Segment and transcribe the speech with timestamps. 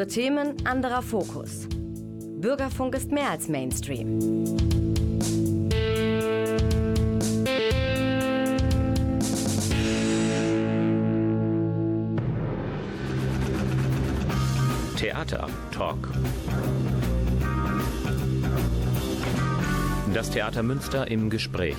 [0.00, 1.68] Andere Themen, anderer Fokus.
[2.38, 4.18] Bürgerfunk ist mehr als Mainstream.
[14.96, 15.98] Theater Talk.
[20.14, 21.76] Das Theater Münster im Gespräch.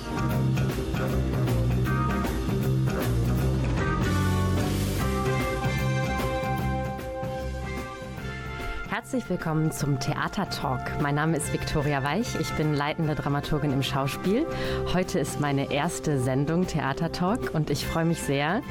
[9.12, 10.80] Herzlich willkommen zum Theater Talk.
[11.02, 12.34] Mein Name ist Viktoria Weich.
[12.40, 14.46] Ich bin leitende Dramaturgin im Schauspiel.
[14.94, 18.62] Heute ist meine erste Sendung Theater Talk und ich freue mich sehr,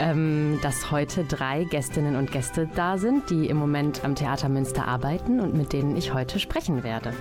[0.00, 4.88] ähm, dass heute drei Gästinnen und Gäste da sind, die im Moment am Theater Münster
[4.88, 7.12] arbeiten und mit denen ich heute sprechen werde.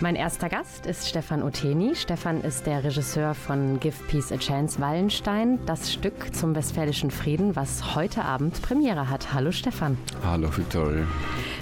[0.00, 1.94] Mein erster Gast ist Stefan Oteni.
[1.94, 7.54] Stefan ist der Regisseur von Give Peace a Chance Wallenstein, das Stück zum Westfälischen Frieden,
[7.54, 9.32] was heute Abend Premiere hat.
[9.32, 9.96] Hallo Stefan.
[10.24, 11.06] Hallo Victoria.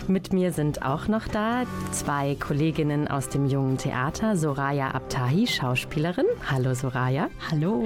[0.08, 6.26] Mit mir sind auch noch da zwei Kolleginnen aus dem Jungen Theater, Soraya Abtahi, Schauspielerin.
[6.50, 7.28] Hallo Soraya.
[7.50, 7.84] Hallo.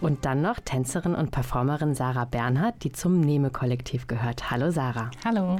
[0.00, 4.50] Und dann noch Tänzerin und Performerin Sarah Bernhardt, die zum Nehme-Kollektiv gehört.
[4.50, 5.10] Hallo Sarah.
[5.24, 5.58] Hallo.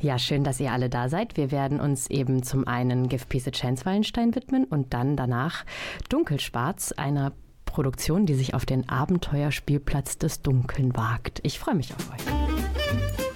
[0.00, 1.36] Ja, schön, dass ihr alle da seid.
[1.36, 5.64] Wir werden uns eben zum einen Give Peace a Chance Wallenstein widmen und dann danach
[6.08, 7.32] Dunkelschwarz, einer
[7.64, 11.40] Produktion, die sich auf den Abenteuerspielplatz des Dunkeln wagt.
[11.44, 13.35] Ich freue mich auf euch.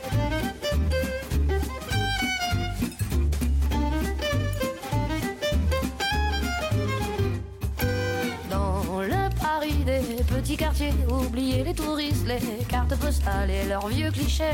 [10.50, 14.44] Petits quartiers, oubliez les touristes, les cartes postales et leurs vieux clichés.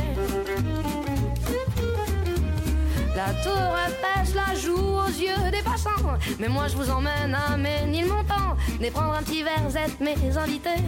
[3.15, 6.19] La tour Eiffel la joue aux yeux des passants.
[6.39, 8.57] Mais moi je vous emmène à Ménilmontant.
[8.77, 10.83] Venez prendre un petit verre, êtes mes invités.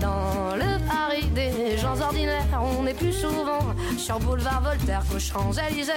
[0.00, 5.92] Dans le Paris des gens ordinaires, on est plus souvent sur boulevard Voltaire qu'aux Champs-Élysées.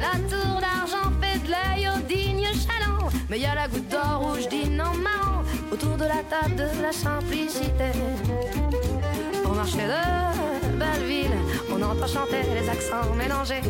[0.00, 0.91] La tour d'argent
[3.32, 6.82] Mais y a la goutte d'or rouge dîne en marrant autour de la table de
[6.82, 7.90] la simplicité.
[9.46, 11.38] Au marché de Belleville,
[11.70, 13.62] on entend chanter les accents mélangés.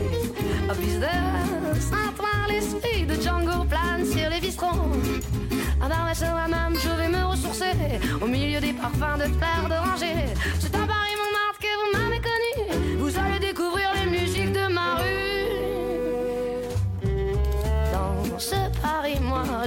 [0.68, 4.90] Au bus de Saint-Ouen, l'esprit de Django plane sur les bistrons.
[5.80, 7.76] À à même, je vais me ressourcer
[8.20, 10.91] au milieu des parfums de fleurs d'oranger.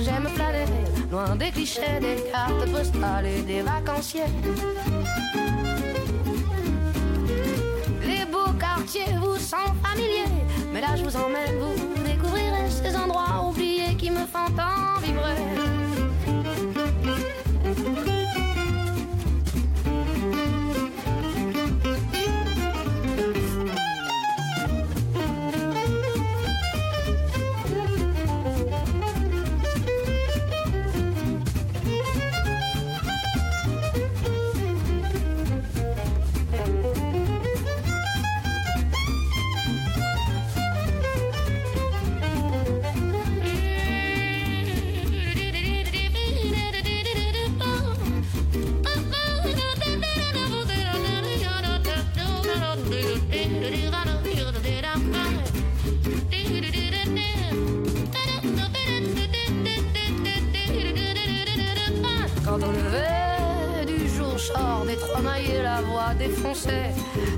[0.02, 0.66] J'aime planer,
[1.12, 4.22] loin des clichés, des cartes postales et des vacanciers.
[8.02, 10.32] Les beaux quartiers vous sont familiers,
[10.74, 14.95] mais là je vous emmène, vous découvrirez ces endroits oubliés qui me font tant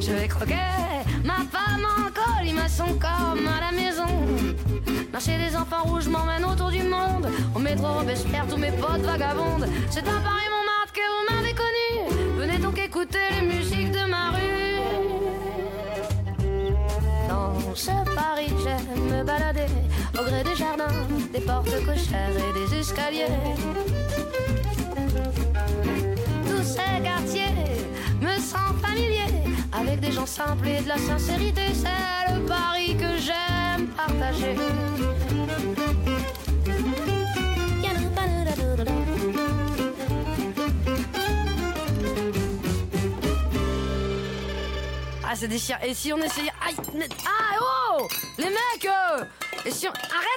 [0.08, 0.56] je vais croquer
[1.26, 4.06] ma femme en colimaçon comme à la maison.
[5.12, 7.28] Marcher des enfants rouges m'emmène autour du monde.
[7.54, 9.68] Au métro Robespierre, tous mes potes vagabondes.
[9.90, 12.38] C'est à Paris Montmartre que vous m'avez connu.
[12.38, 14.80] Venez donc écouter les musiques de ma rue.
[17.28, 19.72] Dans ce Paris, j'aime me balader
[20.18, 23.26] au gré des jardins, des portes cochères et des escaliers.
[29.80, 31.62] Avec des gens simples et de la sincérité.
[31.74, 34.56] C'est le Paris que j'aime partager.
[45.30, 45.80] Ah, c'est déchirant.
[45.84, 46.52] Et si on essayait.
[46.66, 46.76] Aïe
[47.26, 47.58] Ah,
[48.00, 48.08] oh
[48.38, 49.24] Les mecs euh,
[49.66, 49.92] Et si on.
[49.92, 50.37] Arrête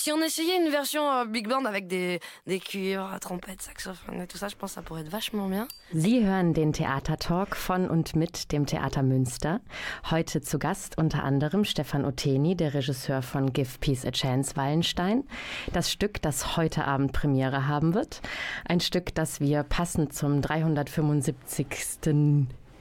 [0.00, 4.26] si on essayait une version euh, big band avec des, des cuivres, trompettes, saxophones et
[4.26, 5.68] tout ça, je pense que ça pourrait être vachement bien.
[5.92, 9.60] Sie hören den Theatertalk von und mit dem Theater Münster.
[10.10, 15.24] Heute zu Gast unter anderem Stefan Oteni, der Regisseur von Give Peace a Chance Wallenstein.
[15.72, 18.22] Das Stück, das heute Abend Premiere haben wird.
[18.66, 22.00] Ein Stück, das wir passend zum 375.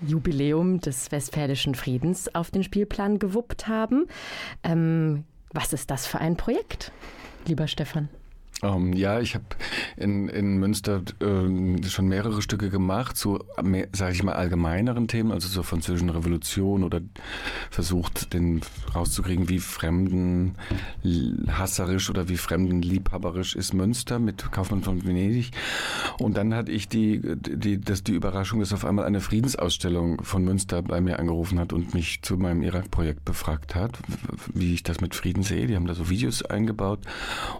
[0.01, 4.05] Jubiläum des Westfälischen Friedens auf den Spielplan gewuppt haben.
[4.63, 6.91] Ähm, was ist das für ein Projekt,
[7.45, 8.09] lieber Stefan?
[8.61, 9.45] Ähm, ja, ich habe
[9.95, 13.39] in, in Münster äh, schon mehrere Stücke gemacht, zu,
[13.93, 17.01] sage ich mal, allgemeineren Themen, also zur französischen Revolution oder
[17.69, 18.61] versucht, den
[18.93, 20.55] rauszukriegen, wie fremden
[21.47, 25.51] hasserisch oder wie fremden liebhaberisch ist Münster mit Kaufmann von Venedig.
[26.19, 30.43] Und dann hatte ich die, die, das, die Überraschung, dass auf einmal eine Friedensausstellung von
[30.43, 33.97] Münster bei mir angerufen hat und mich zu meinem Irak-Projekt befragt hat,
[34.53, 35.67] wie ich das mit Frieden sehe.
[35.67, 36.99] Die haben da so Videos eingebaut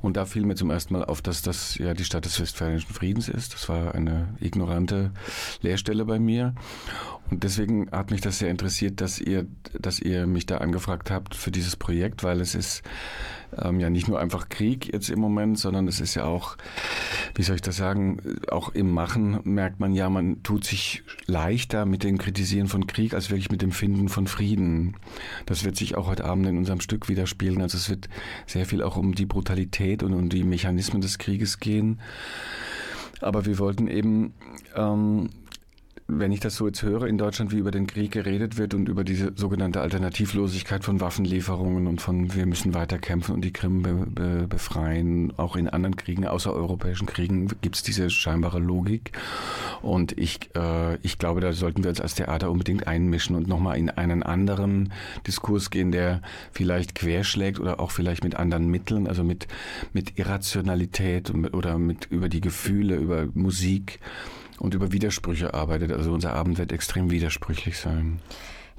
[0.01, 2.93] und da fiel mir zum ersten Mal auf, dass das ja die Stadt des Westfälischen
[2.93, 3.53] Friedens ist.
[3.53, 5.11] Das war eine ignorante
[5.61, 6.55] Lehrstelle bei mir.
[7.29, 11.35] Und deswegen hat mich das sehr interessiert, dass ihr, dass ihr mich da angefragt habt
[11.35, 12.81] für dieses Projekt, weil es ist
[13.57, 16.57] ähm, ja nicht nur einfach Krieg jetzt im Moment, sondern es ist ja auch,
[17.35, 21.85] wie soll ich das sagen, auch im Machen merkt man ja, man tut sich leichter
[21.85, 24.95] mit dem Kritisieren von Krieg als wirklich mit dem Finden von Frieden.
[25.45, 27.61] Das wird sich auch heute Abend in unserem Stück widerspiegeln.
[27.61, 28.09] Also es wird
[28.45, 31.99] sehr viel auch um die Brutalität und um die Mechanismen des Krieges gehen.
[33.21, 34.33] Aber wir wollten eben
[34.75, 35.29] ähm,
[36.11, 38.89] wenn ich das so jetzt höre, in Deutschland, wie über den Krieg geredet wird und
[38.89, 43.83] über diese sogenannte Alternativlosigkeit von Waffenlieferungen und von wir müssen weiter kämpfen und die Krim
[43.83, 49.11] be be befreien, auch in anderen Kriegen, außereuropäischen Kriegen, gibt es diese scheinbare Logik.
[49.81, 53.77] Und ich, äh, ich glaube, da sollten wir uns als Theater unbedingt einmischen und nochmal
[53.77, 54.91] in einen anderen
[55.27, 56.21] Diskurs gehen, der
[56.51, 59.47] vielleicht querschlägt oder auch vielleicht mit anderen Mitteln, also mit,
[59.93, 63.99] mit Irrationalität oder mit über die Gefühle, über Musik
[64.59, 65.91] und über Widersprüche arbeitet.
[65.91, 68.19] Also unser Abend wird extrem widersprüchlich sein.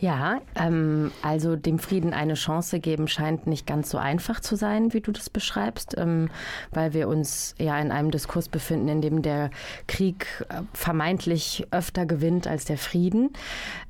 [0.00, 4.94] Ja, ähm, also dem Frieden eine Chance geben scheint nicht ganz so einfach zu sein,
[4.94, 6.31] wie du das beschreibst, ähm,
[6.71, 9.50] weil wir uns ja in einem Diskurs befinden, in dem der
[9.88, 13.35] Krieg äh, vermeintlich öfter gewinnt als der Frieden.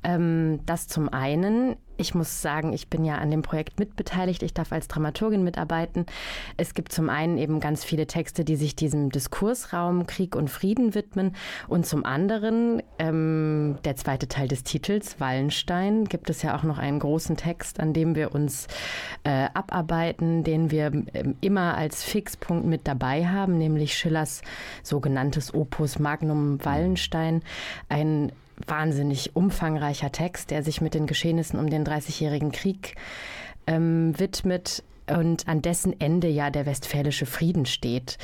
[0.03, 1.77] Ähm, das zum einen.
[1.97, 4.43] Ich muss sagen, ich bin ja an dem Projekt mitbeteiligt.
[4.43, 6.05] Ich darf als Dramaturgin mitarbeiten.
[6.57, 10.95] Es gibt zum einen eben ganz viele Texte, die sich diesem Diskursraum Krieg und Frieden
[10.95, 11.35] widmen.
[11.67, 16.77] Und zum anderen, ähm, der zweite Teil des Titels, Wallenstein, gibt es ja auch noch
[16.77, 18.67] einen großen Text, an dem wir uns
[19.23, 24.41] äh, abarbeiten, den wir äh, immer als Fixpunkt mit dabei haben, nämlich Schillers
[24.83, 27.43] sogenanntes Opus Magnum Wallenstein.
[27.89, 28.31] Ein
[28.67, 32.95] wahnsinnig umfangreicher Text, der sich mit den Geschehnissen um den Dreißigjährigen Krieg
[33.67, 34.83] ähm, widmet
[35.17, 38.17] und an dessen Ende ja der Westfälische Frieden steht.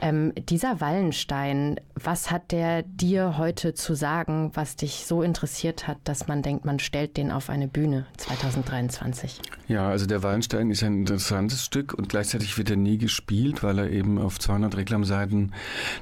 [0.00, 5.98] Ähm, dieser Wallenstein, was hat der dir heute zu sagen, was dich so interessiert hat,
[6.04, 9.40] dass man denkt, man stellt den auf eine Bühne 2023?
[9.68, 13.78] Ja, also der Wallenstein ist ein interessantes Stück und gleichzeitig wird er nie gespielt, weil
[13.78, 15.52] er eben auf 200 Reklamseiten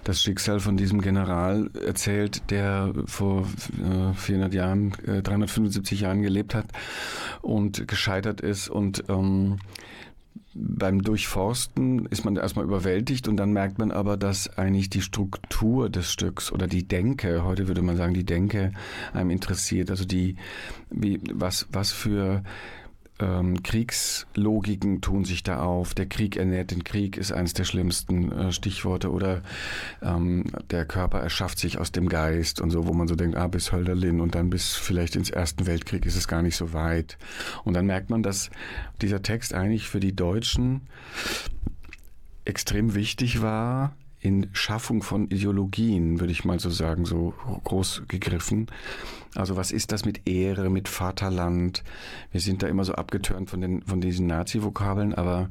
[0.05, 3.47] das Schicksal von diesem General erzählt, der vor
[3.79, 6.67] äh, 400 Jahren, äh, 375 Jahren gelebt hat
[7.43, 9.59] und gescheitert ist und ähm,
[10.61, 15.89] beim Durchforsten ist man erstmal überwältigt und dann merkt man aber, dass eigentlich die Struktur
[15.89, 18.73] des Stücks oder die Denke, heute würde man sagen, die Denke
[19.13, 19.91] einem interessiert.
[19.91, 20.37] Also die,
[20.91, 22.43] wie, was, was für
[23.21, 25.95] ähm, Kriegslogiken tun sich da auf.
[25.95, 29.11] Der Krieg ernährt den Krieg ist eines der schlimmsten äh, Stichworte.
[29.11, 29.43] Oder
[30.03, 33.49] ähm, der Körper erschafft sich aus dem Geist und so, wo man so denkt, ah,
[33.49, 37.19] bis Hölderlin und dann bis vielleicht ins Ersten Weltkrieg ist es gar nicht so weit.
[37.65, 38.51] Und dann merkt man, dass
[39.03, 40.83] dieser Text eigentlich für die Deutschen
[42.45, 47.35] extrem wichtig war, in Schaffung von Ideologien, würde ich mal so sagen, so
[47.65, 48.67] groß gegriffen.
[49.39, 51.85] Also was ist das mit Ehre, mit Vaterland?
[52.33, 55.51] Wir sind da immer so abgetörnt von, von diesen Nazi-Vokabeln, aber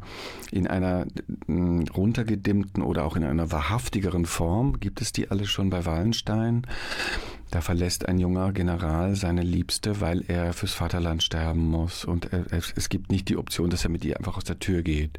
[0.51, 1.05] in einer
[1.47, 6.67] mm, runtergedimmten oder auch in einer wahrhaftigeren Form gibt es die alle schon bei Wallenstein.
[7.49, 12.03] Da verlässt ein junger General seine Liebste, weil er fürs Vaterland sterben muss.
[12.03, 15.17] Und es gibt nicht die Option, dass er mit ihr einfach aus der Tür geht.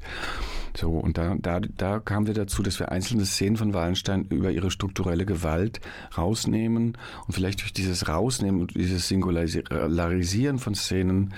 [0.77, 4.51] So, und da, da, da kamen wir dazu, dass wir einzelne Szenen von Wallenstein über
[4.51, 5.81] ihre strukturelle Gewalt
[6.17, 11.35] rausnehmen und vielleicht durch dieses Rausnehmen und dieses Singularisieren von Szenen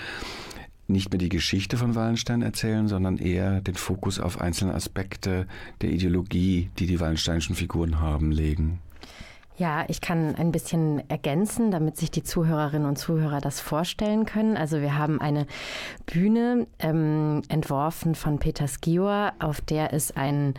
[0.88, 5.46] nicht mehr die Geschichte von Wallenstein erzählen, sondern eher den Fokus auf einzelne Aspekte
[5.80, 8.80] der Ideologie, die die Wallensteinischen Figuren haben, legen.
[9.60, 14.56] Ja, ich kann ein bisschen ergänzen, damit sich die Zuhörerinnen und Zuhörer das vorstellen können.
[14.56, 15.46] Also wir haben eine
[16.06, 20.54] Bühne ähm, entworfen von Peter Skior, auf der es einen,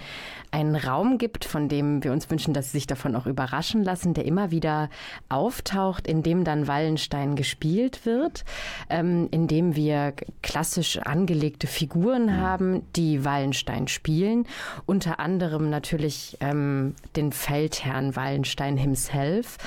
[0.51, 4.13] einen Raum gibt, von dem wir uns wünschen, dass Sie sich davon auch überraschen lassen,
[4.13, 4.91] der immer wieder
[5.29, 8.46] auftaucht, in dem dann Wallenstein gespielt wird,
[8.91, 14.46] ähm, in dem wir klassisch angelegte Figuren haben, die Wallenstein spielen.
[14.86, 19.58] Unter anderem natürlich ähm, den Feldherrn Wallenstein himself.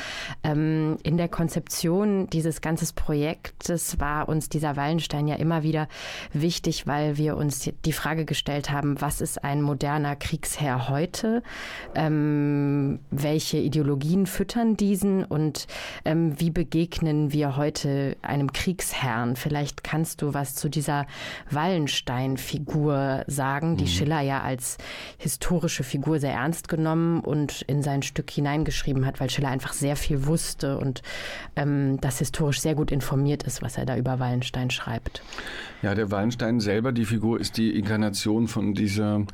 [0.43, 5.89] Ähm, in der Konzeption dieses ganzen Projektes war uns dieser Wallenstein ja immer wieder
[6.33, 11.43] wichtig, weil wir uns die Frage gestellt haben, was ist ein moderner Kriegsherr heute?
[11.95, 15.67] Ähm, welche Ideologien füttern diesen und
[16.05, 19.37] ähm, wie begegnen wir heute einem Kriegsherrn?
[19.37, 21.07] Vielleicht kannst du was zu dieser
[21.51, 23.89] Wallenstein-Figur sagen, die mhm.
[23.89, 24.77] Schiller ja als
[25.17, 29.97] historische Figur sehr ernst genommen und in sein Stück hineingeschrieben hat, weil Schiller einfach sehr
[29.97, 31.03] viel wusste und
[31.57, 35.23] ähm, das historisch sehr gut informiert ist, was er da über Wallenstein schreibt.
[35.83, 39.25] Ja, der Wallenstein selber, die Figur, ist die Inkarnation von dieser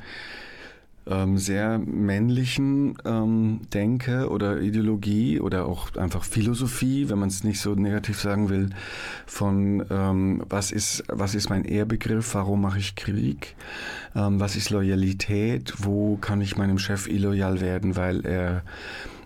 [1.07, 7.61] ähm, sehr männlichen ähm, Denke oder Ideologie oder auch einfach Philosophie, wenn man es nicht
[7.61, 8.71] so negativ sagen will,
[9.27, 13.57] von ähm, was ist was ist mein Ehrbegriff, warum mache ich Krieg,
[14.15, 18.63] ähm, was ist Loyalität, wo kann ich meinem Chef illoyal werden, weil er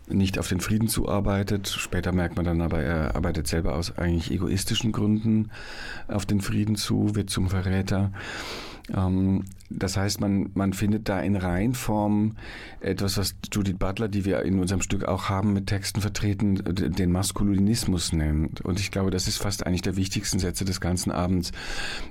[0.08, 1.68] nicht auf den Frieden zuarbeitet.
[1.68, 5.50] Später merkt man dann aber, er arbeitet selber aus eigentlich egoistischen Gründen
[6.08, 8.12] auf den Frieden zu, wird zum Verräter.
[8.94, 12.36] Ähm, das heißt, man, man findet da in Reihenform
[12.80, 17.10] etwas, was Judith Butler, die wir in unserem Stück auch haben, mit Texten vertreten, den
[17.10, 18.60] Maskulinismus nennt.
[18.60, 21.52] Und ich glaube, das ist fast eigentlich der wichtigsten Sätze des ganzen Abends.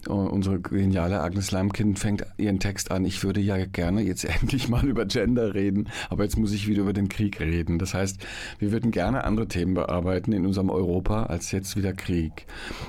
[0.07, 4.85] Unsere geniale Agnes Lamkin fängt ihren Text an, ich würde ja gerne jetzt endlich mal
[4.85, 7.77] über Gender reden, aber jetzt muss ich wieder über den Krieg reden.
[7.77, 8.25] Das heißt,
[8.59, 12.47] wir würden gerne andere Themen bearbeiten in unserem Europa als jetzt wieder Krieg.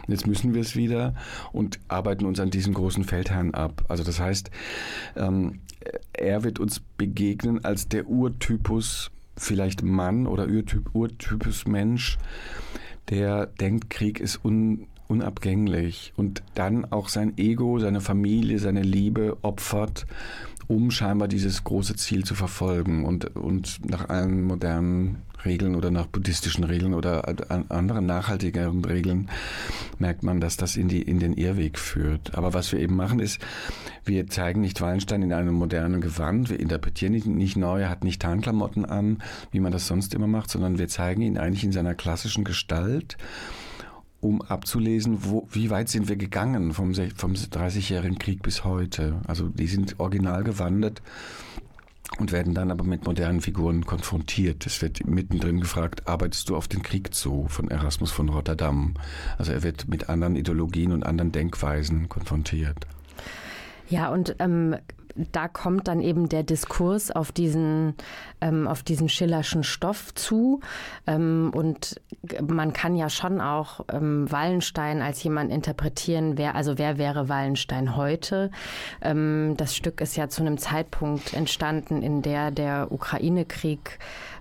[0.08, 1.14] Jetzt müssen wir es wieder
[1.52, 3.84] und arbeiten uns an diesem großen Feldherrn ab.
[3.88, 4.50] Also das heißt,
[5.16, 5.60] ähm,
[6.12, 12.18] er wird uns begegnen als der Urtypus, vielleicht Mann oder Urtyp, Urtypus Mensch,
[13.10, 19.36] der denkt, Krieg ist un, unabgänglich und dann auch sein Ego, seine Familie, seine Liebe
[19.42, 20.06] opfert,
[20.66, 26.06] um scheinbar dieses große Ziel zu verfolgen und, und nach allen modernen Regeln oder nach
[26.06, 27.28] buddhistischen Regeln oder
[27.70, 29.28] anderen nachhaltigeren Regeln
[29.98, 32.34] merkt man, dass das in, die, in den Irrweg führt.
[32.34, 33.40] Aber was wir eben machen ist,
[34.04, 38.04] wir zeigen nicht Wallenstein in einem modernen Gewand, wir interpretieren ihn nicht neu, er hat
[38.04, 41.72] nicht Tarnklamotten an, wie man das sonst immer macht, sondern wir zeigen ihn eigentlich in
[41.72, 43.16] seiner klassischen Gestalt
[44.24, 49.20] um abzulesen, wo, wie weit sind wir gegangen vom, vom 30-jährigen Krieg bis heute.
[49.26, 51.02] Also die sind original gewandert
[52.18, 54.66] und werden dann aber mit modernen Figuren konfrontiert.
[54.66, 58.94] Es wird mittendrin gefragt, arbeitest du auf den Krieg zu von Erasmus von Rotterdam?
[59.38, 62.86] Also er wird mit anderen Ideologien und anderen Denkweisen konfrontiert.
[63.88, 64.76] Ja, und ähm,
[65.16, 67.94] da kommt dann eben der Diskurs auf diesen,
[68.40, 70.60] ähm, auf diesen schillerschen Stoff zu.
[71.06, 72.00] Ähm, und
[72.46, 77.96] man kann ja schon auch ähm, Wallenstein als jemand interpretieren, wer, also wer wäre Wallenstein
[77.96, 78.50] heute?
[79.00, 83.98] Ähm, das Stück ist ja zu einem Zeitpunkt entstanden, in der der Ukraine-Krieg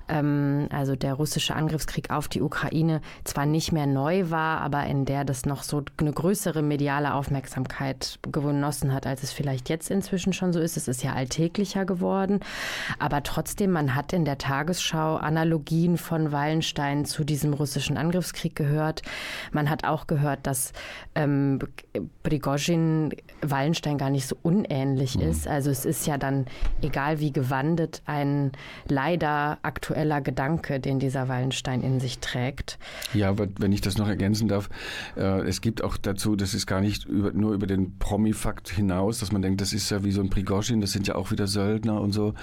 [0.09, 5.05] ähm, also der russische Angriffskrieg auf die Ukraine, zwar nicht mehr neu war, aber in
[5.05, 10.33] der das noch so eine größere mediale Aufmerksamkeit genossen hat, als es vielleicht jetzt inzwischen
[10.33, 10.77] schon so ist.
[10.77, 12.41] Es ist ja alltäglicher geworden.
[12.99, 19.01] Aber trotzdem, man hat in der Tagesschau Analogien von Wallenstein zu diesem russischen Angriffskrieg gehört.
[19.51, 20.73] Man hat auch gehört, dass
[21.15, 21.59] ähm,
[22.23, 25.29] Prigozhin Wallenstein gar nicht so unähnlich mhm.
[25.29, 25.47] ist.
[25.47, 26.45] Also es ist ja dann,
[26.81, 28.51] egal wie gewandet, ein
[28.87, 32.79] leider aktuell aktueller Gedanke, den dieser Wallenstein in sich trägt.
[33.13, 34.69] Ja, wenn ich das noch ergänzen darf,
[35.15, 39.19] äh, es gibt auch dazu, das ist gar nicht über, nur über den Promi-Fakt hinaus,
[39.19, 41.45] dass man denkt, das ist ja wie so ein Prigozhin, das sind ja auch wieder
[41.45, 42.33] Söldner und so,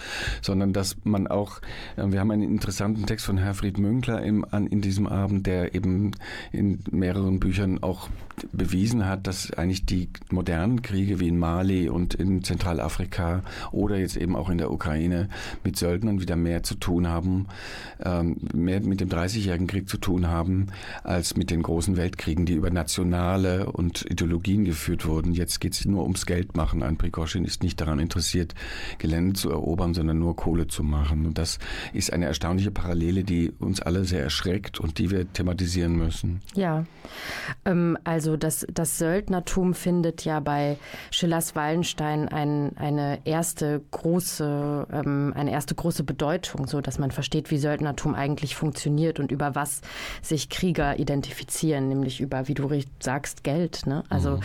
[0.42, 1.61] sondern dass man auch,
[1.97, 5.75] äh, wir haben einen interessanten Text von Herfried Münkler im, an, in diesem Abend, der
[5.75, 6.12] eben
[6.52, 8.09] in mehreren Büchern auch
[8.52, 13.42] bewiesen hat, dass eigentlich die modernen Kriege wie in Mali und in Zentralafrika
[13.73, 15.28] oder jetzt eben auch in der Ukraine
[15.64, 17.39] mit Söldnern wieder mehr zu tun haben
[18.04, 20.68] ähm, mehr mit dem Dreißigjährigen Krieg zu tun haben,
[21.02, 25.32] als mit den großen Weltkriegen, die über nationale und Ideologien geführt wurden.
[25.32, 26.82] Jetzt geht es nur ums Geld machen.
[26.82, 28.54] Ein Prigozhin ist nicht daran interessiert,
[28.99, 31.26] Gelände zu erobern, sondern nur Kohle zu machen.
[31.26, 31.59] Und das
[31.92, 36.40] ist eine erstaunliche Parallele, die uns alle sehr erschreckt und die wir thematisieren müssen.
[36.54, 36.85] Ja,
[37.64, 40.76] ähm, also das, das Söldnertum findet ja bei
[41.11, 47.30] Schillers Wallenstein ein, eine erste große, ähm, eine erste große Bedeutung, so dass man versteht,
[47.31, 49.83] versteht, wie Söldnertum eigentlich funktioniert und über was
[50.21, 52.69] sich Krieger identifizieren, nämlich über, wie du
[52.99, 53.87] sagst, Geld.
[53.87, 54.03] Ne?
[54.09, 54.43] Also mhm.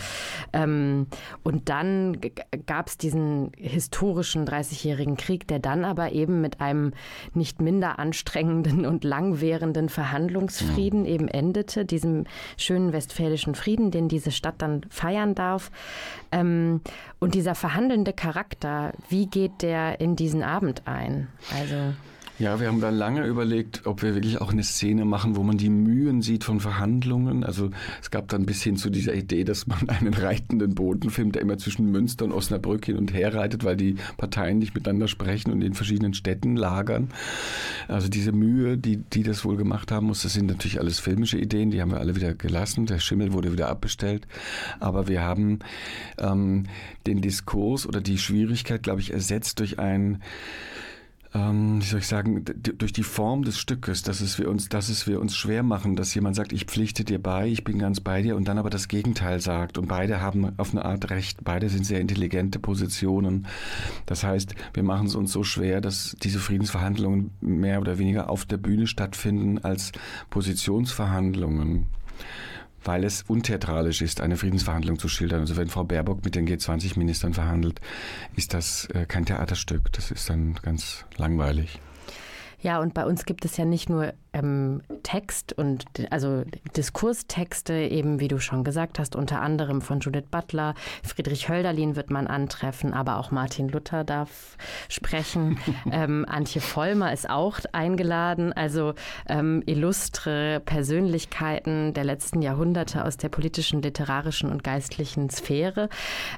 [0.52, 1.06] ähm,
[1.42, 2.20] und dann
[2.66, 6.92] gab es diesen historischen 30-jährigen Krieg, der dann aber eben mit einem
[7.34, 11.06] nicht minder anstrengenden und langwährenden Verhandlungsfrieden mhm.
[11.06, 12.24] eben endete, diesem
[12.56, 15.72] schönen westfälischen Frieden, den diese Stadt dann feiern darf.
[16.30, 16.82] Ähm,
[17.18, 21.26] und dieser verhandelnde Charakter, wie geht der in diesen Abend ein?
[21.52, 21.94] Also
[22.38, 25.56] ja, wir haben dann lange überlegt, ob wir wirklich auch eine Szene machen, wo man
[25.56, 27.44] die Mühen sieht von Verhandlungen.
[27.44, 27.70] Also
[28.02, 31.42] es gab dann bis hin zu dieser Idee, dass man einen reitenden Boden filmt, der
[31.42, 35.50] immer zwischen Münster und Osnabrück hin und her reitet, weil die Parteien nicht miteinander sprechen
[35.50, 37.08] und in verschiedenen Städten lagern.
[37.88, 41.38] Also diese Mühe, die, die das wohl gemacht haben muss, das sind natürlich alles filmische
[41.38, 42.84] Ideen, die haben wir alle wieder gelassen.
[42.84, 44.26] Der Schimmel wurde wieder abbestellt.
[44.78, 45.60] Aber wir haben
[46.18, 46.64] ähm,
[47.06, 50.22] den Diskurs oder die Schwierigkeit, glaube ich, ersetzt durch ein
[51.36, 54.88] ähm, wie soll ich sagen, durch die Form des Stückes, dass es wir uns, dass
[54.88, 58.00] es wir uns schwer machen, dass jemand sagt, ich pflichte dir bei, ich bin ganz
[58.00, 59.76] bei dir und dann aber das Gegenteil sagt.
[59.76, 63.46] Und beide haben auf eine Art recht, beide sind sehr intelligente Positionen.
[64.06, 68.46] Das heißt, wir machen es uns so schwer, dass diese Friedensverhandlungen mehr oder weniger auf
[68.46, 69.92] der Bühne stattfinden als
[70.30, 71.86] Positionsverhandlungen
[72.86, 75.40] weil es untheatralisch ist, eine Friedensverhandlung zu schildern.
[75.40, 77.80] Also wenn Frau Baerbock mit den G20-Ministern verhandelt,
[78.36, 79.92] ist das äh, kein Theaterstück.
[79.92, 81.80] Das ist dann ganz langweilig.
[82.66, 86.42] Ja, und bei uns gibt es ja nicht nur ähm, Text und also
[86.76, 92.10] Diskurstexte, eben wie du schon gesagt hast, unter anderem von Judith Butler, Friedrich Hölderlin wird
[92.10, 94.56] man antreffen, aber auch Martin Luther darf
[94.88, 95.58] sprechen.
[95.92, 98.94] ähm, Antje Vollmer ist auch eingeladen, also
[99.28, 105.88] ähm, illustre Persönlichkeiten der letzten Jahrhunderte aus der politischen, literarischen und geistlichen Sphäre.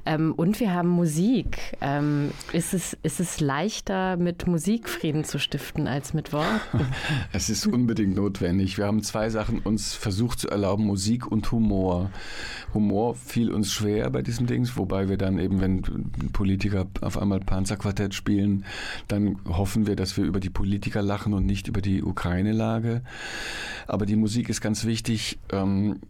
[0.05, 1.59] Ähm, und wir haben Musik.
[1.81, 6.61] Ähm, ist, es, ist es leichter, mit Musik Frieden zu stiften als mit Worten?
[7.33, 8.79] es ist unbedingt notwendig.
[8.79, 12.11] Wir haben zwei Sachen uns versucht zu erlauben, Musik und Humor.
[12.75, 15.83] Humor fiel uns schwer bei diesem Dings, wobei wir dann eben, wenn
[16.33, 18.65] Politiker auf einmal Panzerquartett spielen,
[19.07, 23.03] dann hoffen wir, dass wir über die Politiker lachen und nicht über die Ukraine-Lage.
[23.87, 25.39] Aber die Musik ist ganz wichtig.
[25.53, 26.01] Ähm,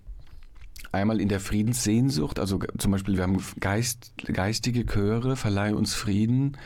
[0.93, 6.57] einmal in der Friedenssehnsucht, also zum Beispiel wir haben Geist, geistige Chöre, verleihe uns Frieden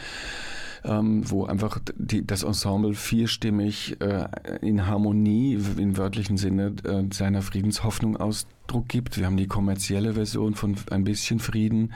[0.84, 4.26] ähm, wo einfach die, das Ensemble vierstimmig äh,
[4.60, 9.18] in Harmonie im wörtlichen Sinne äh, seiner Friedenshoffnung Ausdruck gibt.
[9.18, 11.92] Wir haben die kommerzielle Version von Ein bisschen Frieden,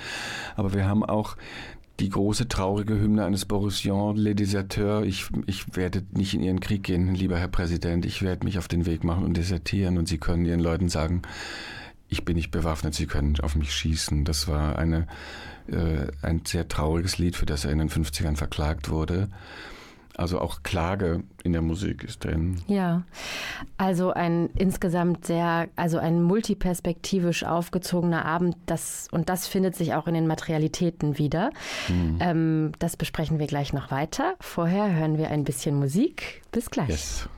[0.54, 1.36] aber wir haben auch
[2.00, 5.06] die große traurige Hymne eines Boris Jean, Les Deserteurs.
[5.06, 8.04] Ich, ich werde nicht in Ihren Krieg gehen, lieber Herr Präsident.
[8.04, 9.96] Ich werde mich auf den Weg machen und desertieren.
[9.96, 11.22] Und Sie können Ihren Leuten sagen,
[12.08, 14.24] ich bin nicht bewaffnet, Sie können auf mich schießen.
[14.24, 15.06] Das war eine
[15.68, 19.28] äh, ein sehr trauriges Lied, für das er in den 50ern verklagt wurde.
[20.16, 22.62] Also auch Klage in der Musik ist drin.
[22.66, 23.02] Ja,
[23.76, 30.06] also ein insgesamt sehr, also ein multiperspektivisch aufgezogener Abend, das, und das findet sich auch
[30.06, 31.50] in den Materialitäten wieder.
[31.88, 32.18] Mhm.
[32.20, 34.36] Ähm, das besprechen wir gleich noch weiter.
[34.40, 36.42] Vorher hören wir ein bisschen Musik.
[36.50, 36.88] Bis gleich.
[36.88, 37.28] Yes.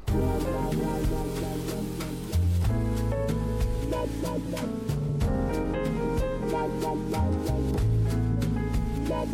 [9.19, 9.25] The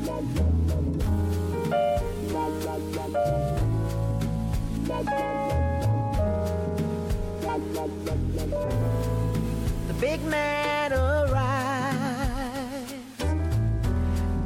[10.00, 12.94] big man arrives.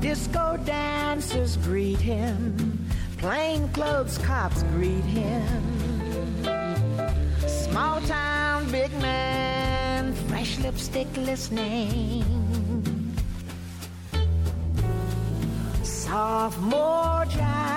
[0.01, 2.88] Disco dancers greet him.
[3.18, 6.42] Plainclothes cops greet him.
[7.46, 12.47] Small town big man, fresh lipstick listening.
[16.09, 17.77] Sophomore jive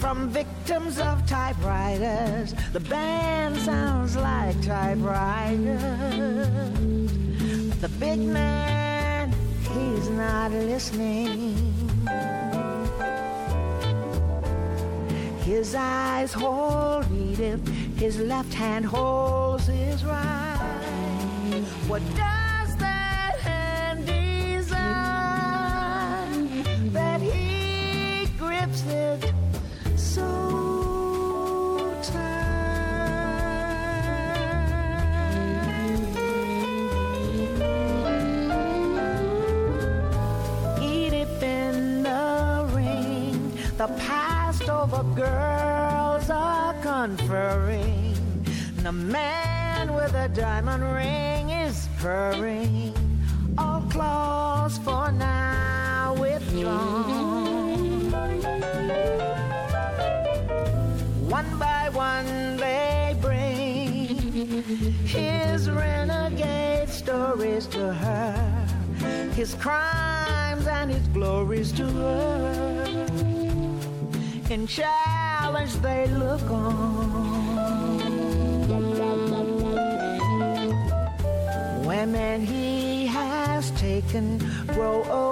[0.00, 2.54] from victims of typewriters.
[2.72, 5.78] The band sounds like typewriters.
[7.68, 11.54] But the big man, he's not listening.
[15.44, 17.64] His eyes hold Edith,
[17.96, 21.62] his left hand holds his right.
[21.86, 22.31] What does
[44.92, 48.14] over girls are conferring.
[48.76, 52.94] And The man with a diamond ring is purring.
[53.56, 58.10] All claws for now withdrawn.
[61.28, 64.16] One by one they bring
[65.06, 68.66] his renegade stories to her,
[69.34, 72.91] his crimes and his glories to her.
[74.52, 77.96] In challenge they look on.
[81.86, 84.36] Women he has taken
[84.66, 85.31] grow old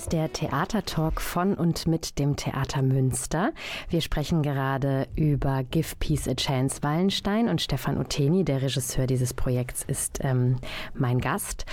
[0.00, 3.52] ist der Theatertalk von und mit dem Theater Münster.
[3.90, 9.34] Wir sprechen gerade über Give Peace a Chance Wallenstein und Stefan Uteni, der Regisseur dieses
[9.34, 10.56] Projekts, ist ähm,
[10.94, 11.66] mein Gast.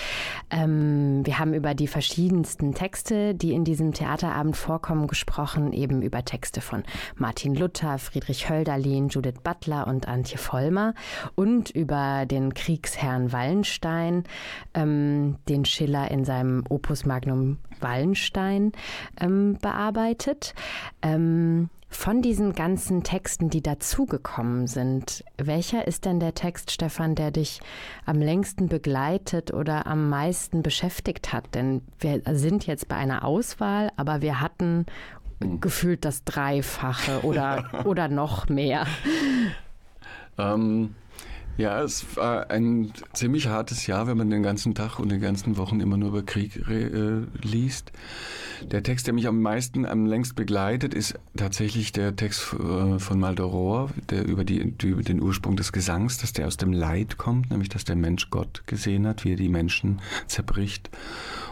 [0.49, 6.23] Ähm, wir haben über die verschiedensten Texte, die in diesem Theaterabend vorkommen, gesprochen, eben über
[6.23, 6.83] Texte von
[7.15, 10.93] Martin Luther, Friedrich Hölderlin, Judith Butler und Antje Vollmer
[11.35, 14.23] und über den Kriegsherrn Wallenstein,
[14.73, 18.71] ähm, den Schiller in seinem Opus Magnum Wallenstein
[19.19, 20.53] ähm, bearbeitet.
[21.89, 27.61] Von diesen ganzen Texten, die dazugekommen sind, welcher ist denn der Text, Stefan, der dich
[28.05, 31.55] am längsten begleitet oder am meisten beschäftigt hat?
[31.55, 34.85] Denn wir sind jetzt bei einer Auswahl, aber wir hatten
[35.39, 38.85] gefühlt das Dreifache oder, oder noch mehr.
[40.37, 40.93] Ähm,
[41.57, 45.57] ja, es war ein ziemlich hartes Jahr, wenn man den ganzen Tag und den ganzen
[45.57, 47.91] Wochen immer nur über Krieg äh, liest.
[48.71, 53.19] Der Text, der mich am meisten, am längst begleitet, ist tatsächlich der Text äh, von
[53.19, 57.49] Maldoror, der über, die, über den Ursprung des Gesangs, dass der aus dem Leid kommt,
[57.49, 60.89] nämlich dass der Mensch Gott gesehen hat, wie er die Menschen zerbricht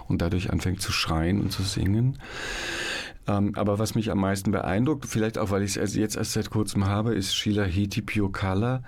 [0.08, 2.20] und dadurch anfängt zu schreien und zu singen.
[3.28, 6.50] Ähm, aber was mich am meisten beeindruckt, vielleicht auch, weil ich es jetzt erst seit
[6.50, 8.84] kurzem habe, ist Sheila Hiti Color.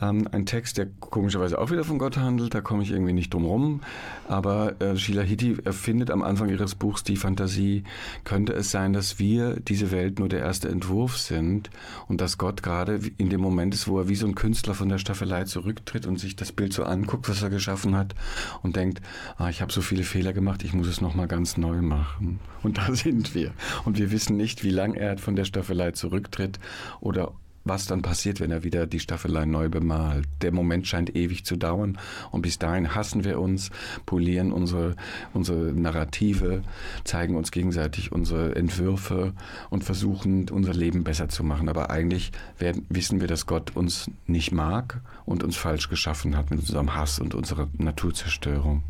[0.00, 3.34] Ähm, ein Text, der komischerweise auch wieder von Gott handelt, da komme ich irgendwie nicht
[3.34, 3.80] drum rum.
[4.26, 7.84] Aber äh, Sheila Hiti erfindet am Anfang ihres Buchs die Fantasie,
[8.24, 11.70] könnte es sein, dass wir diese Welt nur der erste Entwurf sind
[12.08, 14.88] und dass Gott gerade in dem Moment ist, wo er wie so ein Künstler von
[14.88, 18.14] der Staffelei zurücktritt und sich das Bild so anguckt, was er geschaffen hat
[18.62, 19.02] und denkt,
[19.36, 22.40] ah, ich habe so viele Fehler gemacht, ich muss es nochmal ganz neu machen.
[22.62, 23.52] Und da sind wir.
[23.84, 26.58] Und wir wissen nicht, wie lange er von der Staffelei zurücktritt
[27.00, 30.26] oder was dann passiert, wenn er wieder die Staffelei neu bemalt.
[30.42, 31.98] Der Moment scheint ewig zu dauern
[32.30, 33.70] und bis dahin hassen wir uns,
[34.06, 34.96] polieren unsere,
[35.32, 36.62] unsere Narrative,
[37.04, 39.32] zeigen uns gegenseitig unsere Entwürfe
[39.70, 41.68] und versuchen, unser Leben besser zu machen.
[41.68, 46.50] Aber eigentlich werden, wissen wir, dass Gott uns nicht mag und uns falsch geschaffen hat
[46.50, 48.82] mit unserem Hass und unserer Naturzerstörung.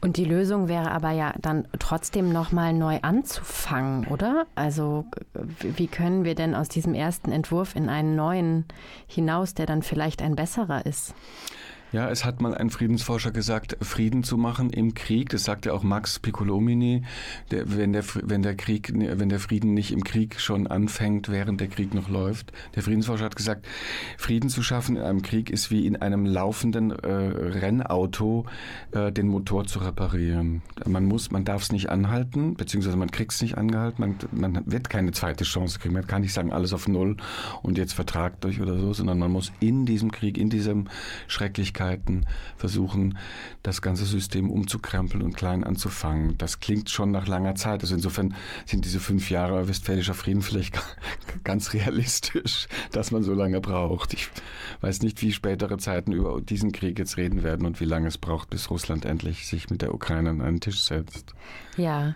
[0.00, 4.46] Und die Lösung wäre aber ja dann trotzdem nochmal neu anzufangen, oder?
[4.54, 5.06] Also
[5.60, 8.66] wie können wir denn aus diesem ersten Entwurf in einen neuen
[9.06, 11.14] hinaus, der dann vielleicht ein besserer ist?
[11.92, 15.28] Ja, es hat mal ein Friedensforscher gesagt, Frieden zu machen im Krieg.
[15.28, 17.04] Das sagt ja auch Max Piccolomini.
[17.52, 21.60] Der, wenn, der, wenn, der Krieg, wenn der Frieden nicht im Krieg schon anfängt, während
[21.60, 22.52] der Krieg noch läuft.
[22.74, 23.66] Der Friedensforscher hat gesagt,
[24.18, 28.46] Frieden zu schaffen in einem Krieg ist wie in einem laufenden äh, Rennauto
[28.90, 30.62] äh, den Motor zu reparieren.
[30.86, 34.00] Man muss, man darf es nicht anhalten, beziehungsweise man kriegt es nicht angehalten.
[34.02, 35.94] Man, man wird keine zweite Chance kriegen.
[35.94, 37.16] Man kann nicht sagen, alles auf Null
[37.62, 40.88] und jetzt vertragt euch oder so, sondern man muss in diesem Krieg, in diesem
[41.28, 42.24] Schrecklichkeit Möglichkeiten
[42.56, 43.18] versuchen,
[43.62, 46.38] das ganze System umzukrempeln und klein anzufangen.
[46.38, 47.82] Das klingt schon nach langer Zeit.
[47.82, 48.34] Also insofern
[48.64, 50.78] sind diese fünf Jahre westfälischer Frieden vielleicht
[51.44, 54.14] ganz realistisch, dass man so lange braucht.
[54.14, 54.30] Ich
[54.80, 58.18] weiß nicht, wie spätere Zeiten über diesen Krieg jetzt reden werden und wie lange es
[58.18, 61.34] braucht, bis Russland endlich sich mit der Ukraine an einen Tisch setzt.
[61.76, 62.14] Ja.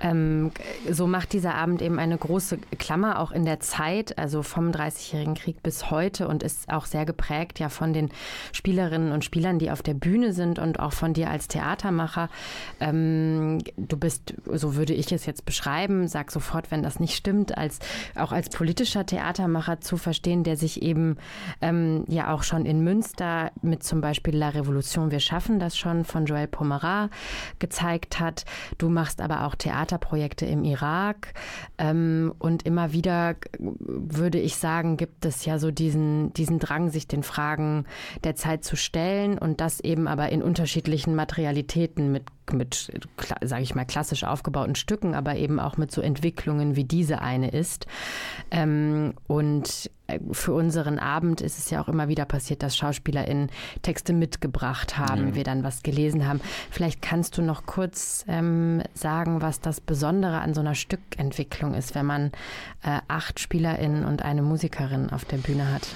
[0.00, 0.50] Ähm,
[0.90, 5.34] so macht dieser Abend eben eine große Klammer auch in der Zeit, also vom 30-jährigen
[5.34, 8.10] Krieg bis heute und ist auch sehr geprägt ja von den
[8.52, 12.28] Spielerinnen und Spielern, die auf der Bühne sind und auch von dir als Theatermacher.
[12.80, 17.56] Ähm, du bist, so würde ich es jetzt beschreiben, sag sofort, wenn das nicht stimmt,
[17.56, 17.78] als
[18.14, 21.16] auch als politischer Theatermacher zu verstehen, der sich eben
[21.60, 26.04] ähm, ja auch schon in Münster mit zum Beispiel La Revolution, wir schaffen das schon
[26.04, 27.10] von Joël Pomerat
[27.58, 28.44] gezeigt hat.
[28.78, 29.54] Du machst aber auch
[29.90, 31.34] Theaterprojekte im Irak.
[31.78, 37.08] Ähm, und immer wieder würde ich sagen, gibt es ja so diesen, diesen Drang, sich
[37.08, 37.86] den Fragen
[38.24, 42.90] der Zeit zu stellen und das eben aber in unterschiedlichen Materialitäten mit mit,
[43.42, 47.50] sage ich mal, klassisch aufgebauten Stücken, aber eben auch mit so Entwicklungen wie diese eine
[47.50, 47.86] ist.
[48.50, 53.50] Ähm, und äh, für unseren Abend ist es ja auch immer wieder passiert, dass SchauspielerInnen
[53.82, 55.34] Texte mitgebracht haben, ja.
[55.34, 56.40] wir dann was gelesen haben.
[56.70, 61.94] Vielleicht kannst du noch kurz ähm, sagen, was das Besondere an so einer Stückentwicklung ist,
[61.94, 62.32] wenn man
[62.82, 65.86] äh, acht SpielerInnen und eine Musikerin auf der Bühne hat.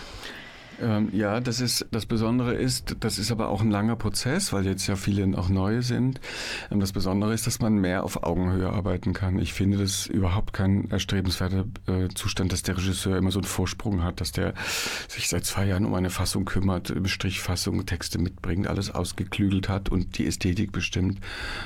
[0.83, 4.67] Ähm, ja, das ist das Besondere ist, das ist aber auch ein langer Prozess, weil
[4.67, 6.21] jetzt ja viele auch neue sind.
[6.71, 9.39] Ähm, das Besondere ist, dass man mehr auf Augenhöhe arbeiten kann.
[9.39, 14.03] Ich finde das überhaupt kein erstrebenswerter äh, Zustand, dass der Regisseur immer so einen Vorsprung
[14.03, 14.55] hat, dass der
[15.09, 20.19] sich seit zwei Jahren um eine Fassung kümmert, Strichfassung, Texte mitbringt, alles ausgeklügelt hat und
[20.19, 21.21] die Ästhetik bestimmt,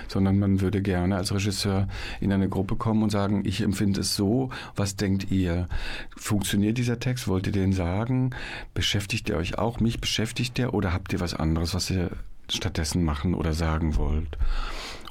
[0.08, 1.88] sondern man würde gerne als Regisseur
[2.20, 5.68] in eine Gruppe kommen und sagen, ich empfinde es so, was denkt ihr?
[6.16, 7.26] Funktioniert dieser Text?
[7.28, 8.30] Wollt ihr den sagen?
[8.74, 9.78] Beschäftigt Beschäftigt ihr euch auch?
[9.78, 12.10] Mich beschäftigt der oder habt ihr was anderes, was ihr
[12.50, 14.36] stattdessen machen oder sagen wollt?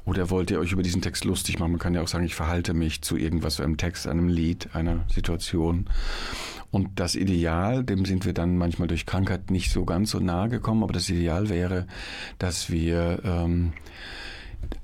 [0.04, 1.71] Oder wollt ihr euch über diesen Text lustig machen?
[1.71, 5.06] Man kann ja auch sagen, ich verhalte mich zu irgendwas, einem Text, einem Lied, einer
[5.08, 5.86] Situation.
[6.69, 10.50] Und das Ideal, dem sind wir dann manchmal durch Krankheit nicht so ganz so nahe
[10.50, 11.88] gekommen, aber das Ideal wäre,
[12.39, 13.71] dass wir ähm,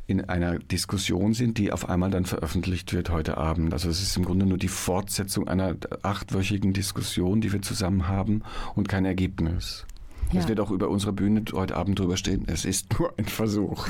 [0.05, 3.73] in einer Diskussion sind, die auf einmal dann veröffentlicht wird heute Abend.
[3.73, 8.41] Also es ist im Grunde nur die Fortsetzung einer achtwöchigen Diskussion, die wir zusammen haben
[8.75, 9.85] und kein Ergebnis.
[10.33, 10.47] Ja.
[10.47, 12.43] Wird auch über unsere Bühne heute Abend drüber stehen.
[12.47, 13.87] Es ist nur ein Versuch.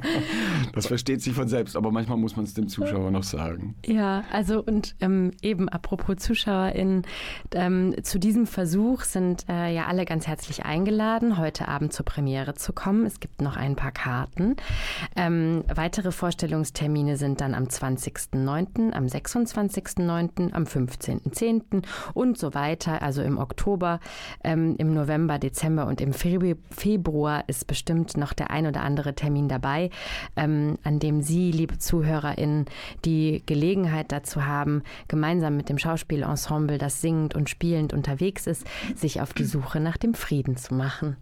[0.72, 3.74] das versteht sich von selbst, aber manchmal muss man es dem Zuschauer noch sagen.
[3.84, 7.02] Ja, also und ähm, eben apropos ZuschauerInnen,
[7.54, 12.54] ähm, zu diesem Versuch sind äh, ja alle ganz herzlich eingeladen, heute Abend zur Premiere
[12.54, 13.06] zu kommen.
[13.06, 14.56] Es gibt noch ein paar Karten.
[15.16, 21.82] Ähm, weitere Vorstellungstermine sind dann am 20.09., am 26.09., am 15.10.
[22.14, 24.00] und so weiter, also im Oktober,
[24.42, 25.49] ähm, im November, Dezember
[25.86, 29.90] und im Februar ist bestimmt noch der ein oder andere Termin dabei,
[30.36, 32.66] ähm, an dem Sie, liebe ZuhörerInnen,
[33.04, 39.20] die Gelegenheit dazu haben, gemeinsam mit dem Schauspielensemble, das singend und spielend unterwegs ist, sich
[39.20, 41.16] auf die Suche nach dem Frieden zu machen.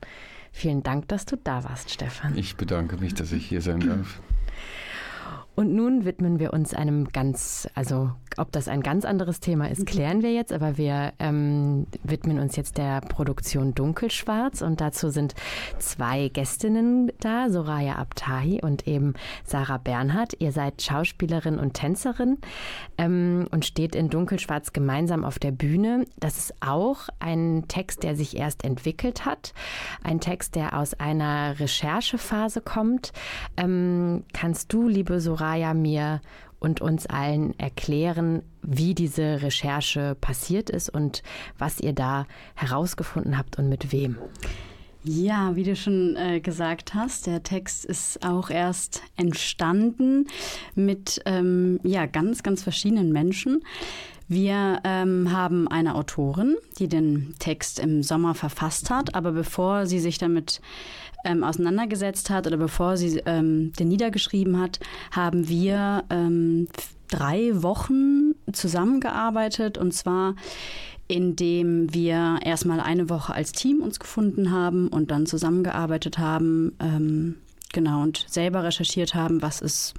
[0.53, 2.37] Vielen Dank, dass du da warst, Stefan.
[2.37, 4.21] Ich bedanke mich, dass ich hier sein darf.
[5.59, 9.87] Und nun widmen wir uns einem ganz, also ob das ein ganz anderes Thema ist,
[9.87, 15.35] klären wir jetzt, aber wir ähm, widmen uns jetzt der Produktion Dunkelschwarz und dazu sind
[15.81, 20.37] zwei Gästinnen da, Soraya Abtahi und eben Sarah Bernhardt.
[20.39, 22.39] Ihr seid Schauspielerin und Tänzerin
[22.97, 26.05] ähm, und steht in Dunkelschwarz gemeinsam auf der Bühne.
[26.21, 29.55] Das ist auch ein Text, der sich erst entwickelt hat,
[30.05, 33.13] ein Text, der aus einer Recherchephase kommt.
[33.57, 36.21] Ähm, kannst du, liebe Soraya, Soraya mir
[36.61, 41.23] und uns allen erklären, wie diese Recherche passiert ist und
[41.57, 44.19] was ihr da herausgefunden habt und mit wem.
[45.05, 50.27] Ja, wie du schon äh, gesagt hast, der Text ist auch erst entstanden
[50.75, 53.63] mit ähm, ja, ganz, ganz verschiedenen Menschen.
[54.27, 60.01] Wir ähm, haben eine Autorin, die den Text im Sommer verfasst hat, aber bevor sie
[60.01, 60.61] sich damit
[61.25, 66.69] ähm, auseinandergesetzt hat oder bevor sie ähm, den niedergeschrieben hat, haben wir ähm,
[67.09, 69.79] drei Wochen zusammengearbeitet.
[69.79, 70.35] Und zwar
[71.09, 77.37] indem wir erstmal eine Woche als Team uns gefunden haben und dann zusammengearbeitet haben, ähm,
[77.73, 79.95] genau, und selber recherchiert haben, was ist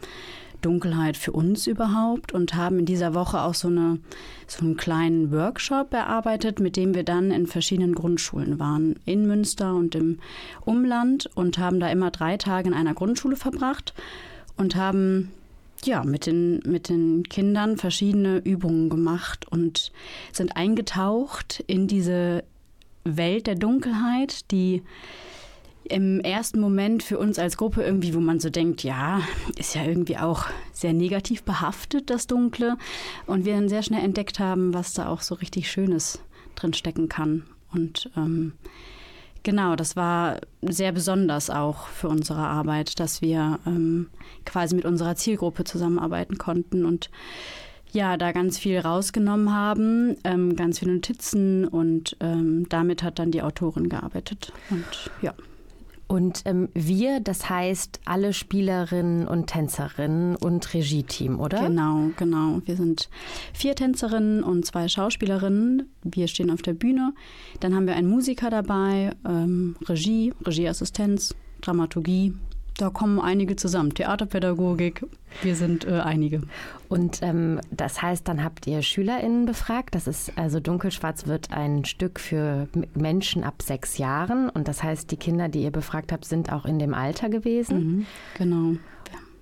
[0.62, 4.00] Dunkelheit für uns überhaupt und haben in dieser Woche auch so, eine,
[4.48, 9.76] so einen kleinen Workshop erarbeitet, mit dem wir dann in verschiedenen Grundschulen waren, in Münster
[9.76, 10.20] und im
[10.66, 13.94] Umland und haben da immer drei Tage in einer Grundschule verbracht
[14.58, 15.32] und haben
[15.84, 19.92] ja, mit den, mit den Kindern verschiedene Übungen gemacht und
[20.32, 22.44] sind eingetaucht in diese
[23.04, 24.84] Welt der Dunkelheit, die
[25.84, 29.22] im ersten Moment für uns als Gruppe irgendwie, wo man so denkt, ja,
[29.58, 32.78] ist ja irgendwie auch sehr negativ behaftet, das Dunkle.
[33.26, 36.20] Und wir dann sehr schnell entdeckt haben, was da auch so richtig Schönes
[36.56, 37.44] drin stecken kann.
[37.72, 38.54] Und ähm,
[39.44, 44.10] Genau, das war sehr besonders auch für unsere Arbeit, dass wir ähm,
[44.46, 47.10] quasi mit unserer Zielgruppe zusammenarbeiten konnten und
[47.92, 53.32] ja, da ganz viel rausgenommen haben, ähm, ganz viele Notizen und ähm, damit hat dann
[53.32, 54.54] die Autorin gearbeitet.
[54.70, 55.34] Und ja.
[56.10, 61.68] Und ähm, wir, das heißt alle Spielerinnen und Tänzerinnen und Regie-Team, oder?
[61.68, 62.62] Genau, genau.
[62.66, 63.10] Wir sind
[63.54, 65.88] vier Tänzerinnen und zwei Schauspielerinnen.
[66.04, 67.14] Wir stehen auf der Bühne.
[67.60, 72.34] Dann haben wir einen Musiker dabei, ähm, Regie, Regieassistenz, Dramaturgie,
[72.82, 73.94] da kommen einige zusammen.
[73.94, 75.06] Theaterpädagogik,
[75.42, 76.42] wir sind äh, einige.
[76.88, 79.96] Und ähm, das heißt, dann habt ihr SchülerInnen befragt.
[79.96, 84.50] Das ist also Dunkelschwarz wird ein Stück für Menschen ab sechs Jahren.
[84.50, 87.78] Und das heißt, die Kinder, die ihr befragt habt, sind auch in dem Alter gewesen.
[87.80, 88.06] Mhm,
[88.38, 88.78] genau.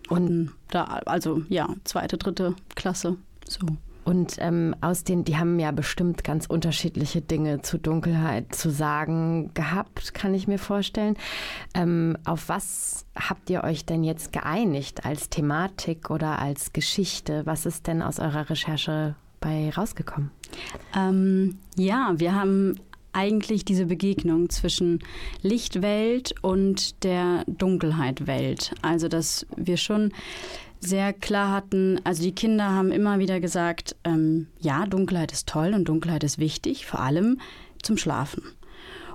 [0.10, 3.18] Und da, also ja, zweite, dritte Klasse.
[3.48, 3.60] So.
[4.08, 9.52] Und ähm, aus den, die haben ja bestimmt ganz unterschiedliche Dinge zu Dunkelheit zu sagen
[9.54, 11.18] gehabt, kann ich mir vorstellen.
[11.74, 17.42] Ähm, auf was habt ihr euch denn jetzt geeinigt als Thematik oder als Geschichte?
[17.46, 20.32] Was ist denn aus eurer Recherche bei rausgekommen?
[20.96, 22.80] Ähm, ja, wir haben
[23.12, 25.00] eigentlich diese Begegnung zwischen
[25.42, 28.74] Lichtwelt und der Dunkelheitwelt.
[28.82, 30.14] Also, dass wir schon
[30.80, 35.74] sehr klar hatten, also die Kinder haben immer wieder gesagt, ähm, ja, Dunkelheit ist toll
[35.74, 37.40] und Dunkelheit ist wichtig, vor allem
[37.82, 38.44] zum Schlafen.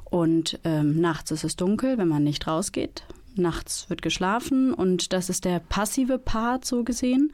[0.04, 3.04] Und ähm, nachts ist es dunkel, wenn man nicht rausgeht
[3.38, 7.32] nachts wird geschlafen und das ist der passive Part so gesehen.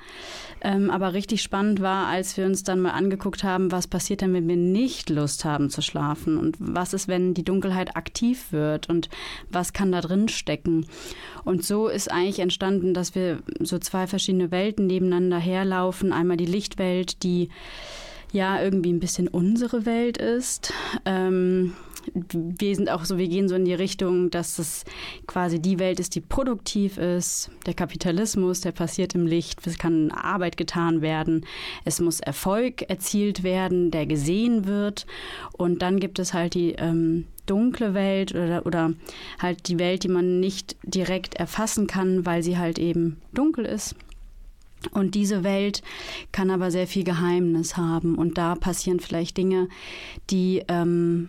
[0.61, 4.35] Ähm, aber richtig spannend war, als wir uns dann mal angeguckt haben, was passiert denn,
[4.35, 8.89] wenn wir nicht Lust haben zu schlafen und was ist, wenn die Dunkelheit aktiv wird
[8.89, 9.09] und
[9.51, 10.87] was kann da drin stecken.
[11.45, 16.13] Und so ist eigentlich entstanden, dass wir so zwei verschiedene Welten nebeneinander herlaufen.
[16.13, 17.49] Einmal die Lichtwelt, die
[18.33, 20.73] ja irgendwie ein bisschen unsere Welt ist.
[21.05, 21.75] Ähm,
[22.15, 24.85] wir sind auch so, wir gehen so in die Richtung, dass es
[25.27, 27.51] quasi die Welt ist, die produktiv ist.
[27.67, 29.67] Der Kapitalismus, der passiert im Licht.
[29.67, 31.45] Es kann Arbeit getan werden.
[31.85, 35.07] Es muss Erfolg erzielt werden, der gesehen wird.
[35.53, 38.93] Und dann gibt es halt die ähm, dunkle Welt oder, oder
[39.41, 43.95] halt die Welt, die man nicht direkt erfassen kann, weil sie halt eben dunkel ist.
[44.93, 45.83] Und diese Welt
[46.31, 48.15] kann aber sehr viel Geheimnis haben.
[48.15, 49.69] Und da passieren vielleicht Dinge,
[50.31, 51.29] die ähm,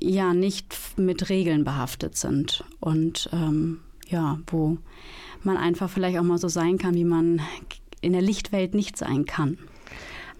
[0.00, 4.78] ja nicht mit Regeln behaftet sind und ähm, ja, wo
[5.42, 7.40] man einfach vielleicht auch mal so sein kann, wie man
[8.00, 9.58] in der Lichtwelt nicht sein kann.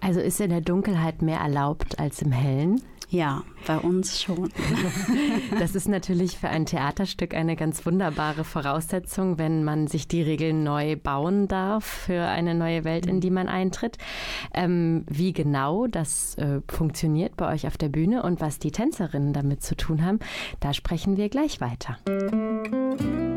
[0.01, 2.81] Also ist in der Dunkelheit mehr erlaubt als im Hellen?
[3.09, 4.49] Ja, bei uns schon.
[5.59, 10.63] Das ist natürlich für ein Theaterstück eine ganz wunderbare Voraussetzung, wenn man sich die Regeln
[10.63, 13.97] neu bauen darf für eine neue Welt, in die man eintritt.
[14.53, 19.33] Ähm, wie genau das äh, funktioniert bei euch auf der Bühne und was die Tänzerinnen
[19.33, 20.19] damit zu tun haben,
[20.59, 21.97] da sprechen wir gleich weiter.
[22.05, 23.28] difference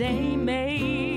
[0.00, 1.09] day made.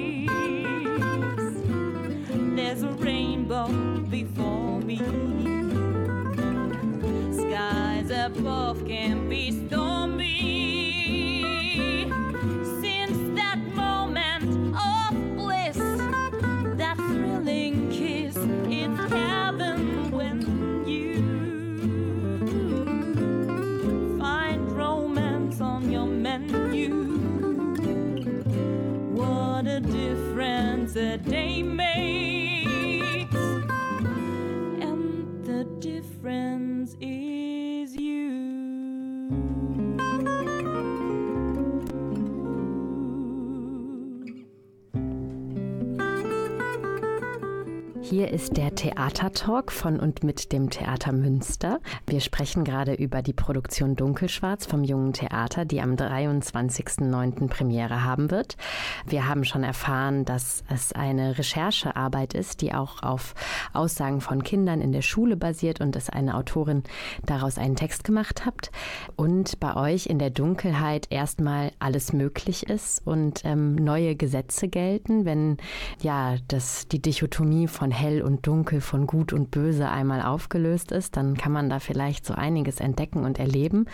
[48.34, 51.80] Ist der Theatertalk von und mit dem Theater Münster.
[52.08, 57.48] Wir sprechen gerade über die Produktion Dunkelschwarz vom Jungen Theater, die am 23.09.
[57.48, 58.58] Premiere haben wird.
[59.06, 63.36] Wir haben schon erfahren, dass es eine Recherchearbeit ist, die auch auf
[63.72, 66.82] Aussagen von Kindern in der Schule basiert und dass eine Autorin
[67.28, 68.72] daraus einen Text gemacht hat.
[69.16, 75.24] Und bei euch in der Dunkelheit erstmal alles möglich ist und ähm, neue Gesetze gelten,
[75.24, 75.58] wenn
[76.02, 81.18] ja das, die Dichotomie von hell und dunkel, von gut und böse einmal aufgelöst ist,
[81.18, 83.86] dann kann man da vielleicht so einiges entdecken und erleben.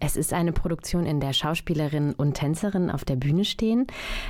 [0.00, 3.86] Es ist eine Produktion, in der Schauspielerinnen und Tänzerinnen auf der Bühne stehen.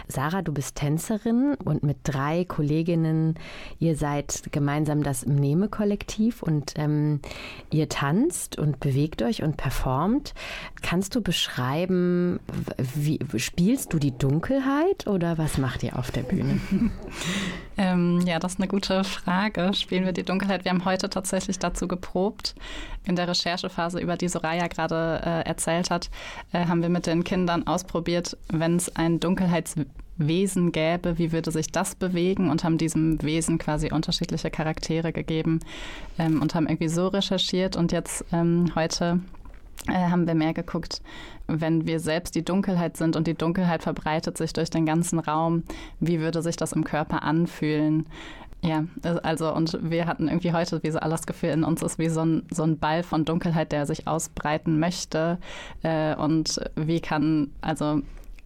[0.09, 3.35] Sarah, du bist Tänzerin und mit drei Kolleginnen,
[3.79, 7.20] ihr seid gemeinsam das Mneme-Kollektiv und ähm,
[7.70, 10.35] ihr tanzt und bewegt euch und performt.
[10.83, 12.41] Kannst du beschreiben,
[12.95, 16.61] wie spielst du die Dunkelheit oder was macht ihr auf der Bühne?
[17.81, 19.17] Ähm, ja, das ist eine gute Frage.
[19.74, 20.64] Spielen wir die Dunkelheit?
[20.64, 22.54] Wir haben heute tatsächlich dazu geprobt.
[23.04, 26.10] In der Recherchephase, über die Soraya gerade äh, erzählt hat,
[26.52, 31.72] äh, haben wir mit den Kindern ausprobiert, wenn es ein Dunkelheitswesen gäbe, wie würde sich
[31.72, 35.60] das bewegen und haben diesem Wesen quasi unterschiedliche Charaktere gegeben
[36.18, 37.76] ähm, und haben irgendwie so recherchiert.
[37.76, 39.20] Und jetzt ähm, heute
[39.86, 41.00] äh, haben wir mehr geguckt,
[41.46, 45.62] wenn wir selbst die Dunkelheit sind und die Dunkelheit verbreitet sich durch den ganzen Raum,
[45.98, 48.06] wie würde sich das im Körper anfühlen?
[48.61, 48.84] Ja,
[49.22, 52.24] also und wir hatten irgendwie heute wie so alles Gefühl in uns ist wie so
[52.24, 55.38] ein, so ein Ball von Dunkelheit, der sich ausbreiten möchte.
[55.82, 58.02] Äh, und wie kann, also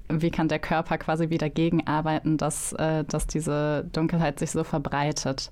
[0.09, 5.51] wie kann der Körper quasi wieder gegenarbeiten, dass, äh, dass diese Dunkelheit sich so verbreitet.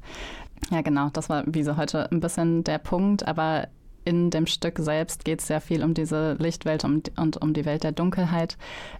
[0.71, 3.69] Ja, genau, das war wie so heute ein bisschen der Punkt, aber
[4.05, 7.65] in dem Stück selbst geht es sehr viel um diese Lichtwelt und, und um die
[7.65, 8.57] Welt der Dunkelheit.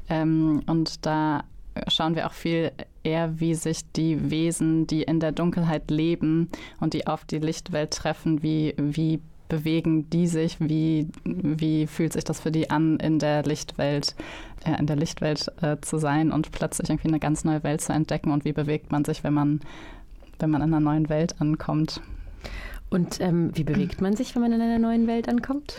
[0.09, 1.45] Ähm, und da
[1.89, 6.49] schauen wir auch viel eher, wie sich die Wesen, die in der Dunkelheit leben
[6.81, 12.25] und die auf die Lichtwelt treffen, wie, wie bewegen die sich, wie, wie fühlt sich
[12.25, 14.15] das für die an, in der Lichtwelt,
[14.65, 17.93] äh, in der Lichtwelt äh, zu sein und plötzlich irgendwie eine ganz neue Welt zu
[17.93, 19.61] entdecken und wie bewegt man sich, wenn man,
[20.39, 22.01] wenn man in einer neuen Welt ankommt.
[22.91, 25.77] Und ähm, wie bewegt man sich, wenn man in einer neuen Welt ankommt?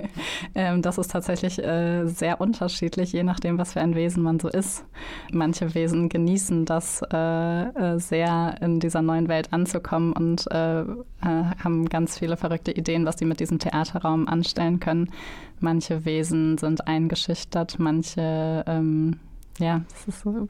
[0.54, 4.48] ähm, das ist tatsächlich äh, sehr unterschiedlich, je nachdem, was für ein Wesen man so
[4.48, 4.84] ist.
[5.32, 10.84] Manche Wesen genießen das äh, äh sehr, in dieser neuen Welt anzukommen und äh, äh,
[11.20, 15.10] haben ganz viele verrückte Ideen, was sie mit diesem Theaterraum anstellen können.
[15.58, 19.18] Manche Wesen sind eingeschüchtert, manche, ähm,
[19.58, 20.46] ja, es ist so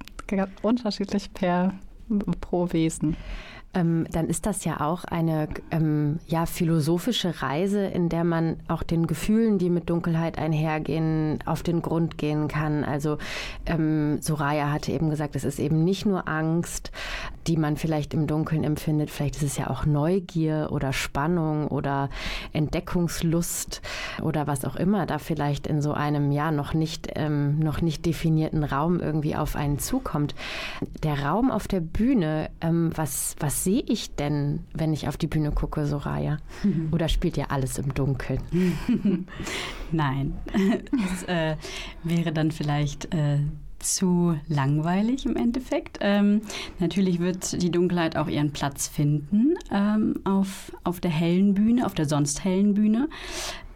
[0.62, 1.72] unterschiedlich per
[2.40, 3.16] pro Wesen
[3.74, 8.82] ähm, dann ist das ja auch eine ähm, ja, philosophische Reise, in der man auch
[8.82, 12.84] den Gefühlen, die mit Dunkelheit einhergehen, auf den Grund gehen kann.
[12.84, 13.18] Also
[13.66, 16.92] ähm, Soraya hatte eben gesagt, es ist eben nicht nur Angst,
[17.46, 22.08] die man vielleicht im Dunkeln empfindet, vielleicht ist es ja auch Neugier oder Spannung oder
[22.52, 23.82] Entdeckungslust
[24.22, 28.06] oder was auch immer da vielleicht in so einem ja noch nicht, ähm, noch nicht
[28.06, 30.34] definierten Raum irgendwie auf einen zukommt.
[31.02, 35.26] Der Raum auf der Bühne, ähm, was, was sehe ich denn, wenn ich auf die
[35.26, 36.38] Bühne gucke, Soraya?
[36.62, 36.88] Mhm.
[36.92, 38.40] Oder spielt ja alles im Dunkeln?
[39.92, 41.56] Nein, das äh,
[42.02, 43.38] wäre dann vielleicht äh,
[43.82, 45.98] zu langweilig im Endeffekt.
[46.00, 46.42] Ähm,
[46.78, 51.94] natürlich wird die Dunkelheit auch ihren Platz finden ähm, auf, auf der hellen Bühne, auf
[51.94, 53.08] der sonst hellen Bühne.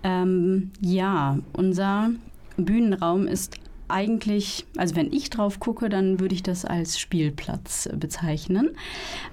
[0.02, 2.11] Ähm, ja, unser
[2.57, 8.70] Bühnenraum ist eigentlich, also wenn ich drauf gucke, dann würde ich das als Spielplatz bezeichnen.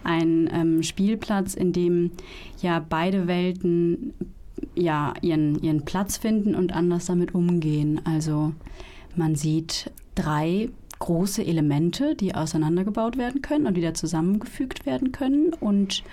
[0.04, 2.12] Ein ähm, Spielplatz, in dem
[2.62, 4.14] ja beide Welten
[4.76, 8.02] ja ihren, ihren Platz finden und anders damit umgehen.
[8.06, 8.54] Also
[9.16, 15.54] man sieht drei große Elemente, die auseinandergebaut werden können und wieder zusammengefügt werden können.
[15.54, 16.04] Und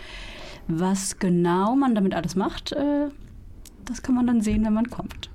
[0.67, 3.09] was genau man damit alles macht, äh,
[3.91, 5.31] das kann man dann sehen, wenn man kommt.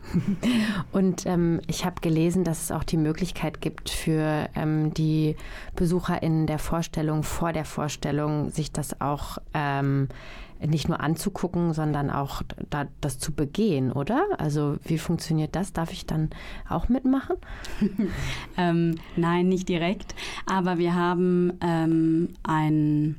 [0.91, 5.35] Und ähm, ich habe gelesen, dass es auch die Möglichkeit gibt für ähm, die
[5.75, 10.07] BesucherInnen der Vorstellung, vor der Vorstellung, sich das auch ähm,
[10.65, 14.25] nicht nur anzugucken, sondern auch da, das zu begehen, oder?
[14.37, 15.73] Also wie funktioniert das?
[15.73, 16.29] Darf ich dann
[16.69, 17.35] auch mitmachen?
[18.57, 20.15] ähm, nein, nicht direkt.
[20.45, 23.17] Aber wir haben ähm, ein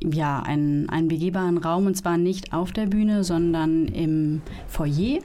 [0.00, 5.20] ja, einen, einen begehbaren Raum und zwar nicht auf der Bühne, sondern im Foyer.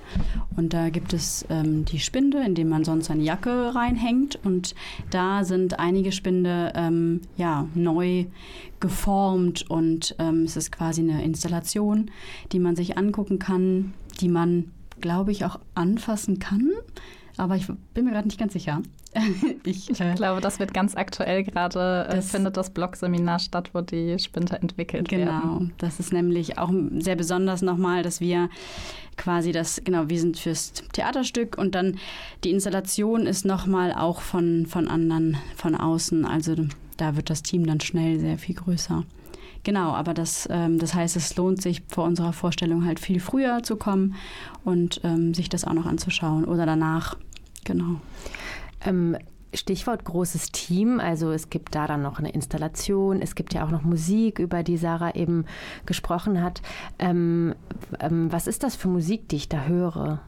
[0.55, 4.39] Und da gibt es ähm, die Spinde, in dem man sonst seine Jacke reinhängt.
[4.43, 4.76] Und
[5.09, 8.26] da sind einige Spinde ähm, ja, neu
[8.80, 12.11] geformt und ähm, es ist quasi eine Installation,
[12.51, 16.70] die man sich angucken kann, die man, glaube ich, auch anfassen kann.
[17.38, 18.81] Aber ich bin mir gerade nicht ganz sicher.
[19.63, 23.81] ich, ich äh, glaube, das wird ganz aktuell gerade, äh, findet das Blog-Seminar statt, wo
[23.81, 25.59] die Spinter entwickelt genau, werden.
[25.59, 28.49] Genau, das ist nämlich auch sehr besonders nochmal, dass wir
[29.17, 31.99] quasi das, genau, wir sind fürs Theaterstück und dann
[32.43, 36.25] die Installation ist nochmal auch von, von anderen, von außen.
[36.25, 36.55] Also
[36.97, 39.03] da wird das Team dann schnell sehr viel größer.
[39.64, 43.64] Genau, aber das, ähm, das heißt, es lohnt sich vor unserer Vorstellung halt viel früher
[43.64, 44.16] zu kommen
[44.66, 47.18] und ähm, sich das auch noch anzuschauen oder danach.
[47.64, 48.01] Genau.
[48.86, 49.18] Ähm,
[49.53, 53.70] Stichwort großes Team, also es gibt da dann noch eine Installation, es gibt ja auch
[53.70, 55.45] noch Musik, über die Sarah eben
[55.86, 56.61] gesprochen hat.
[56.97, 57.53] Ähm,
[57.99, 60.22] ähm, was ist das für Musik, die ich da höre?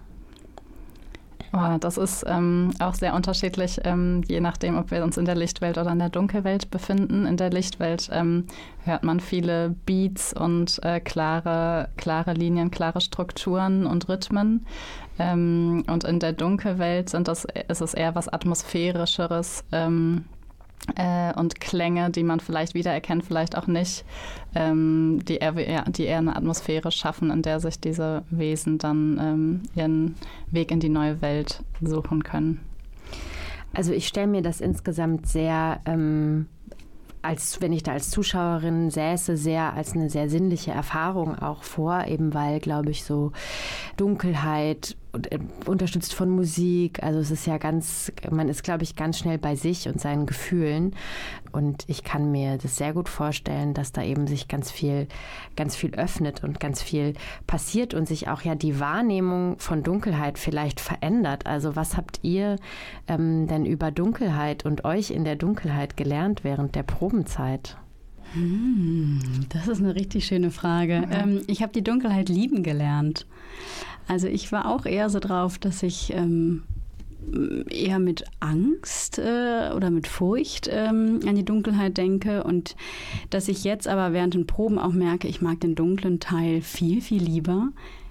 [1.58, 5.36] Oh, das ist ähm, auch sehr unterschiedlich, ähm, je nachdem, ob wir uns in der
[5.36, 7.26] Lichtwelt oder in der Dunkelwelt befinden.
[7.26, 8.48] In der Lichtwelt ähm,
[8.84, 14.66] hört man viele Beats und äh, klare, klare Linien, klare Strukturen und Rhythmen.
[15.18, 20.26] Ähm, und in der Dunkelwelt sind das, ist es eher was Atmosphärischeres ähm,
[20.96, 24.06] äh, und Klänge, die man vielleicht wiedererkennt, vielleicht auch nicht,
[24.54, 29.64] ähm, die, eher, die eher eine Atmosphäre schaffen, in der sich diese Wesen dann ähm,
[29.76, 30.16] ihren
[30.52, 32.62] Weg in die neue Welt suchen können.
[33.74, 36.48] Also ich stelle mir das insgesamt sehr ähm,
[37.26, 42.06] als wenn ich da als Zuschauerin säße, sehr als eine sehr sinnliche Erfahrung auch vor,
[42.06, 43.32] eben weil, glaube ich, so
[43.98, 44.96] Dunkelheit
[45.66, 47.04] unterstützt von Musik.
[47.04, 50.26] Also es ist ja ganz, man ist, glaube ich, ganz schnell bei sich und seinen
[50.26, 50.96] Gefühlen.
[51.52, 55.08] Und ich kann mir das sehr gut vorstellen, dass da eben sich ganz viel,
[55.56, 57.14] ganz viel öffnet und ganz viel
[57.48, 61.46] passiert und sich auch ja die Wahrnehmung von Dunkelheit vielleicht verändert.
[61.46, 62.58] Also was habt ihr
[63.08, 67.78] ähm, denn über Dunkelheit und euch in der Dunkelheit gelernt während der Probenzeit?
[68.34, 71.08] Hm, das ist eine richtig schöne Frage.
[71.10, 73.26] Ähm, ich habe die Dunkelheit lieben gelernt.
[74.08, 76.64] Also ich war auch eher so drauf, dass ich ähm,
[77.70, 82.76] eher mit Angst äh, oder mit Furcht ähm, an die Dunkelheit denke und
[83.30, 87.02] dass ich jetzt aber während den Proben auch merke, ich mag den dunklen Teil viel,
[87.02, 87.70] viel lieber.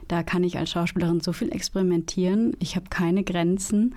[0.09, 2.57] Da kann ich als Schauspielerin so viel experimentieren.
[2.59, 3.95] Ich habe keine Grenzen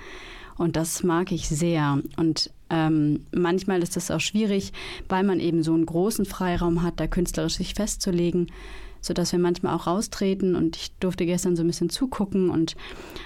[0.57, 2.01] und das mag ich sehr.
[2.15, 4.71] Und ähm, manchmal ist es auch schwierig,
[5.09, 8.47] weil man eben so einen großen Freiraum hat, da künstlerisch sich festzulegen
[9.01, 12.75] sodass wir manchmal auch raustreten und ich durfte gestern so ein bisschen zugucken und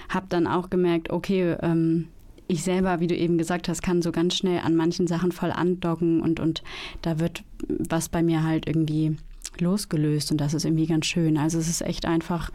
[0.08, 2.08] habe dann auch gemerkt, okay, ähm,
[2.48, 5.50] ich selber, wie du eben gesagt hast, kann so ganz schnell an manchen Sachen voll
[5.50, 6.62] andocken und, und
[7.00, 9.16] da wird was bei mir halt irgendwie
[9.58, 11.36] losgelöst und das ist irgendwie ganz schön.
[11.36, 12.50] Also es ist echt einfach,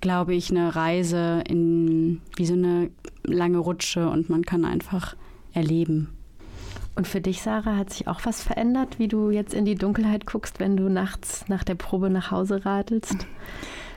[0.00, 2.90] glaube ich, eine Reise in wie so eine
[3.22, 5.16] lange Rutsche und man kann einfach
[5.52, 6.08] erleben.
[7.00, 10.26] Und für dich, Sarah, hat sich auch was verändert, wie du jetzt in die Dunkelheit
[10.26, 13.26] guckst, wenn du nachts nach der Probe nach Hause radelst?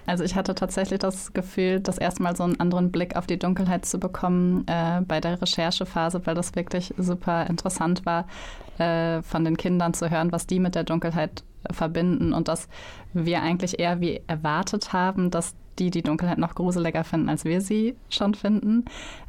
[0.05, 3.37] Also ich hatte tatsächlich das Gefühl, das erste Mal so einen anderen Blick auf die
[3.37, 8.25] Dunkelheit zu bekommen äh, bei der Recherchephase, weil das wirklich super interessant war,
[8.77, 12.69] äh, von den Kindern zu hören, was die mit der Dunkelheit verbinden und dass
[13.11, 17.59] wir eigentlich eher wie erwartet haben, dass die die Dunkelheit noch gruseliger finden, als wir
[17.59, 18.85] sie schon finden.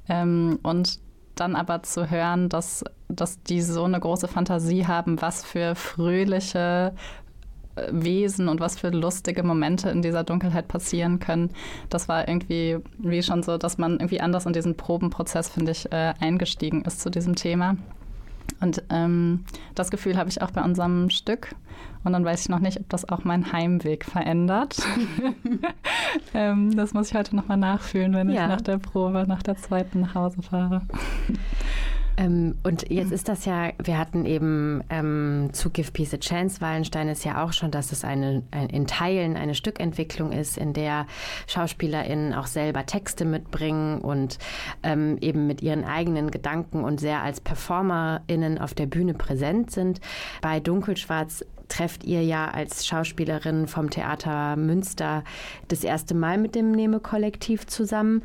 [0.08, 1.00] Ähm, und
[1.34, 6.94] dann aber zu hören, dass, dass die so eine große Fantasie haben, was für fröhliche
[7.76, 11.50] äh, Wesen und was für lustige Momente in dieser Dunkelheit passieren können.
[11.90, 15.90] Das war irgendwie wie schon so, dass man irgendwie anders in diesen Probenprozess, finde ich,
[15.92, 17.76] äh, eingestiegen ist zu diesem Thema.
[18.64, 19.44] Und ähm,
[19.74, 21.54] das Gefühl habe ich auch bei unserem Stück.
[22.02, 24.78] Und dann weiß ich noch nicht, ob das auch meinen Heimweg verändert.
[26.34, 28.44] ähm, das muss ich heute nochmal nachfühlen, wenn ja.
[28.44, 30.80] ich nach der Probe, nach der zweiten nach Hause fahre.
[32.16, 36.60] Ähm, und jetzt ist das ja, wir hatten eben ähm, zu Give Peace a Chance,
[36.60, 40.72] Wallenstein ist ja auch schon, dass es eine, ein, in Teilen eine Stückentwicklung ist, in
[40.72, 41.06] der
[41.46, 44.38] SchauspielerInnen auch selber Texte mitbringen und
[44.82, 50.00] ähm, eben mit ihren eigenen Gedanken und sehr als PerformerInnen auf der Bühne präsent sind.
[50.40, 55.24] Bei Dunkelschwarz trefft ihr ja als Schauspielerin vom Theater Münster
[55.68, 58.22] das erste Mal mit dem Nehme-Kollektiv zusammen.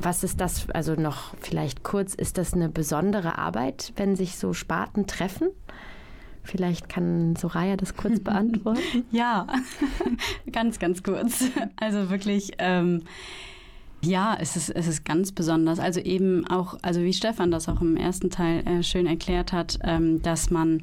[0.00, 4.52] Was ist das, also noch vielleicht kurz, ist das eine besondere Arbeit, wenn sich so
[4.52, 5.48] Sparten treffen?
[6.42, 9.04] Vielleicht kann Soraya das kurz beantworten.
[9.10, 9.46] ja,
[10.52, 11.44] ganz, ganz kurz.
[11.76, 12.52] Also wirklich.
[12.58, 13.02] Ähm
[14.02, 15.78] ja, es ist, es ist ganz besonders.
[15.78, 19.78] Also eben auch, also wie Stefan das auch im ersten Teil äh, schön erklärt hat,
[19.82, 20.80] ähm, dass man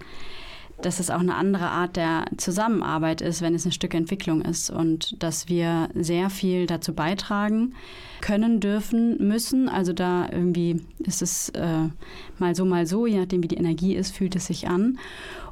[0.82, 4.70] dass es auch eine andere Art der Zusammenarbeit ist, wenn es ein Stück Entwicklung ist
[4.70, 7.74] und dass wir sehr viel dazu beitragen
[8.22, 9.70] können, dürfen, müssen.
[9.70, 11.90] Also da irgendwie ist es äh,
[12.38, 15.00] mal so, mal so, je nachdem wie die Energie ist, fühlt es sich an.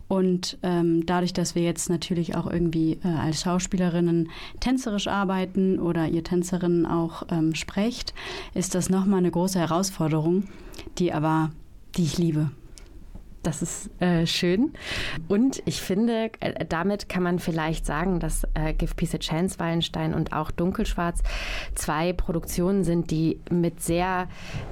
[0.07, 6.07] Und ähm, dadurch, dass wir jetzt natürlich auch irgendwie äh, als Schauspielerinnen tänzerisch arbeiten oder
[6.07, 8.13] ihr Tänzerinnen auch ähm, sprecht,
[8.53, 10.43] ist das nochmal eine große Herausforderung,
[10.99, 11.51] die aber,
[11.97, 12.51] die ich liebe.
[13.45, 14.73] Das ist äh, schön.
[15.27, 19.59] Und ich finde, äh, damit kann man vielleicht sagen, dass äh, Give Peace a Chance
[19.59, 21.21] Wallenstein und auch Dunkelschwarz
[21.75, 24.27] zwei Produktionen sind, die mit sehr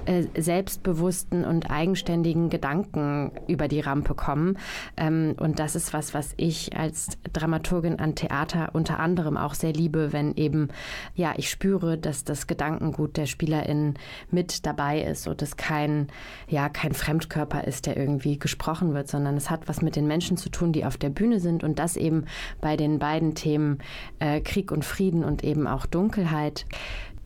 [0.05, 4.57] äh, selbstbewussten und eigenständigen Gedanken über die Rampe kommen.
[4.97, 9.73] Ähm, und das ist was, was ich als Dramaturgin an Theater unter anderem auch sehr
[9.73, 10.69] liebe, wenn eben,
[11.13, 13.99] ja, ich spüre, dass das Gedankengut der SpielerInnen
[14.31, 16.07] mit dabei ist und es kein,
[16.47, 20.07] ja, kein Fremdkörper ist, der irgendwie gesprochen gesprochen wird, sondern es hat was mit den
[20.07, 22.25] Menschen zu tun, die auf der Bühne sind und das eben
[22.61, 23.79] bei den beiden Themen
[24.19, 26.65] äh, Krieg und Frieden und eben auch Dunkelheit.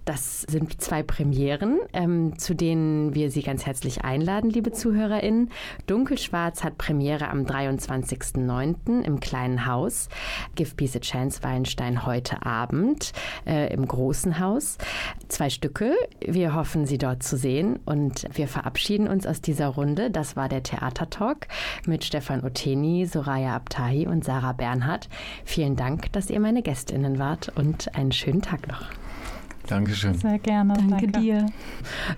[0.07, 5.49] Das sind zwei Premieren, ähm, zu denen wir Sie ganz herzlich einladen, liebe ZuhörerInnen.
[5.85, 9.01] Dunkelschwarz hat Premiere am 23.09.
[9.01, 10.07] im Kleinen Haus.
[10.55, 13.11] Give Peace a Chance Wallenstein heute Abend
[13.45, 14.77] äh, im Großen Haus.
[15.27, 15.93] Zwei Stücke.
[16.25, 20.09] Wir hoffen, Sie dort zu sehen und wir verabschieden uns aus dieser Runde.
[20.09, 21.49] Das war der Theatertalk
[21.85, 25.09] mit Stefan Oteni, Soraya Abtahi und Sarah Bernhardt.
[25.43, 28.85] Vielen Dank, dass ihr meine GästInnen wart und einen schönen Tag noch.
[29.67, 30.15] Dankeschön.
[30.15, 30.73] Sehr gerne.
[30.73, 31.19] Danke, danke.
[31.19, 31.45] dir.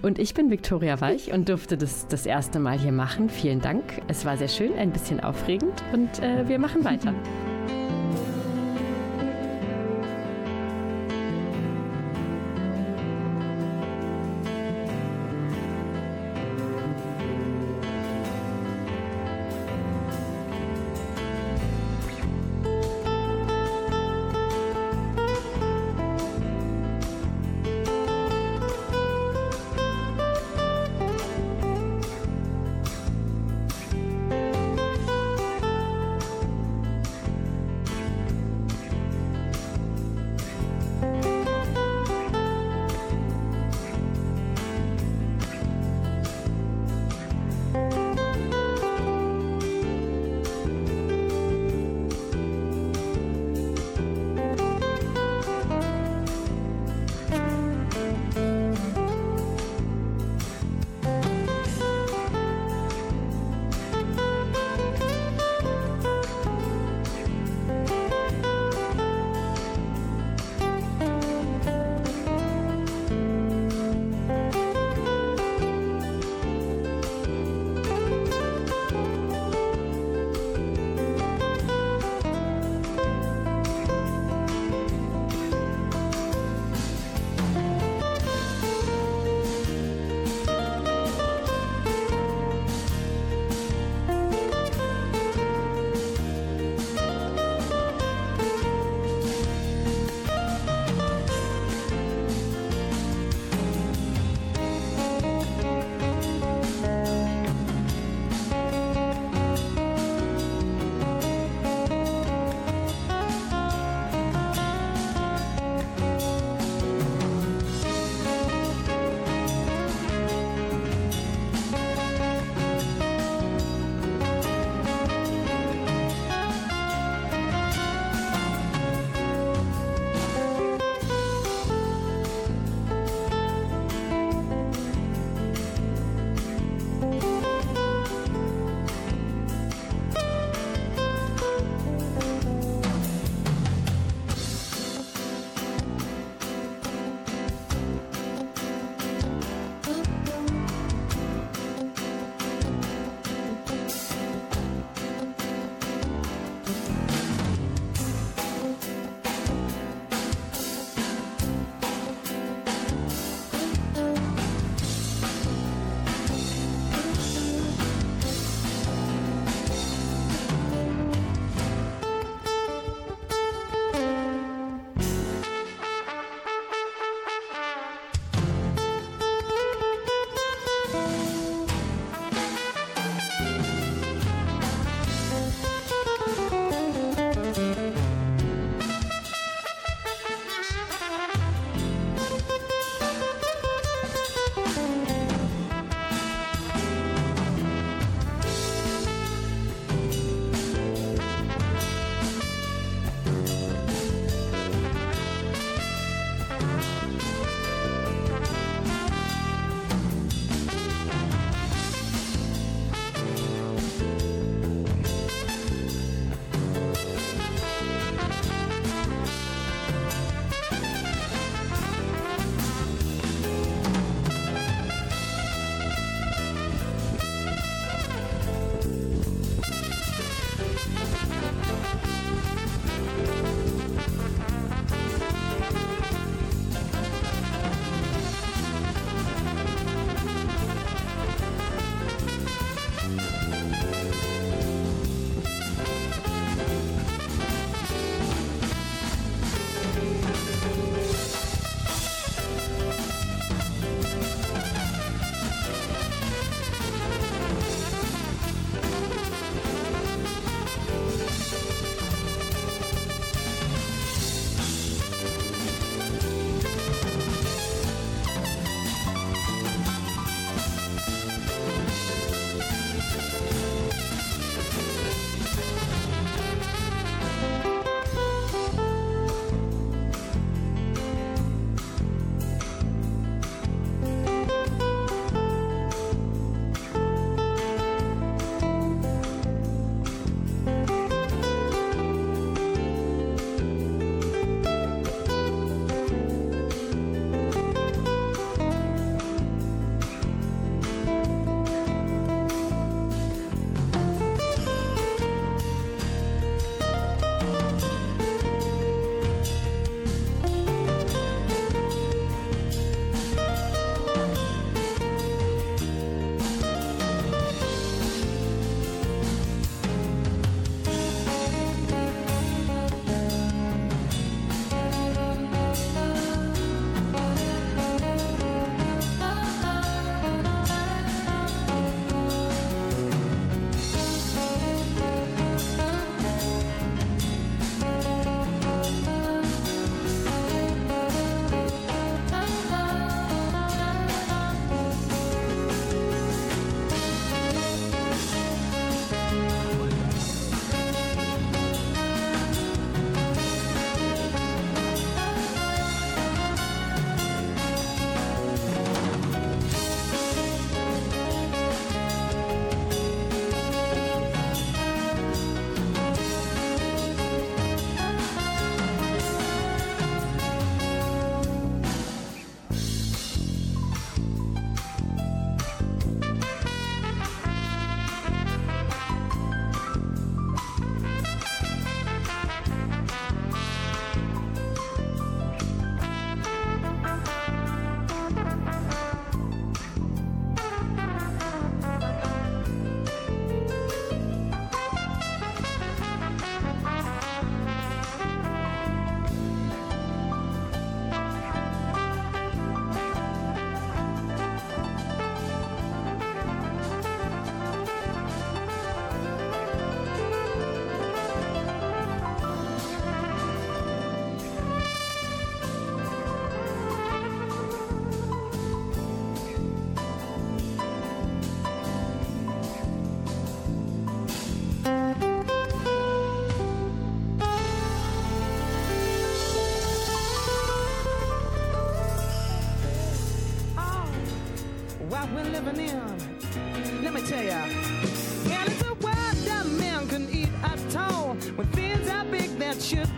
[0.02, 3.30] Und ich bin Viktoria Weich und durfte das das erste Mal hier machen.
[3.30, 3.84] Vielen Dank.
[4.08, 7.14] Es war sehr schön, ein bisschen aufregend und äh, wir machen weiter.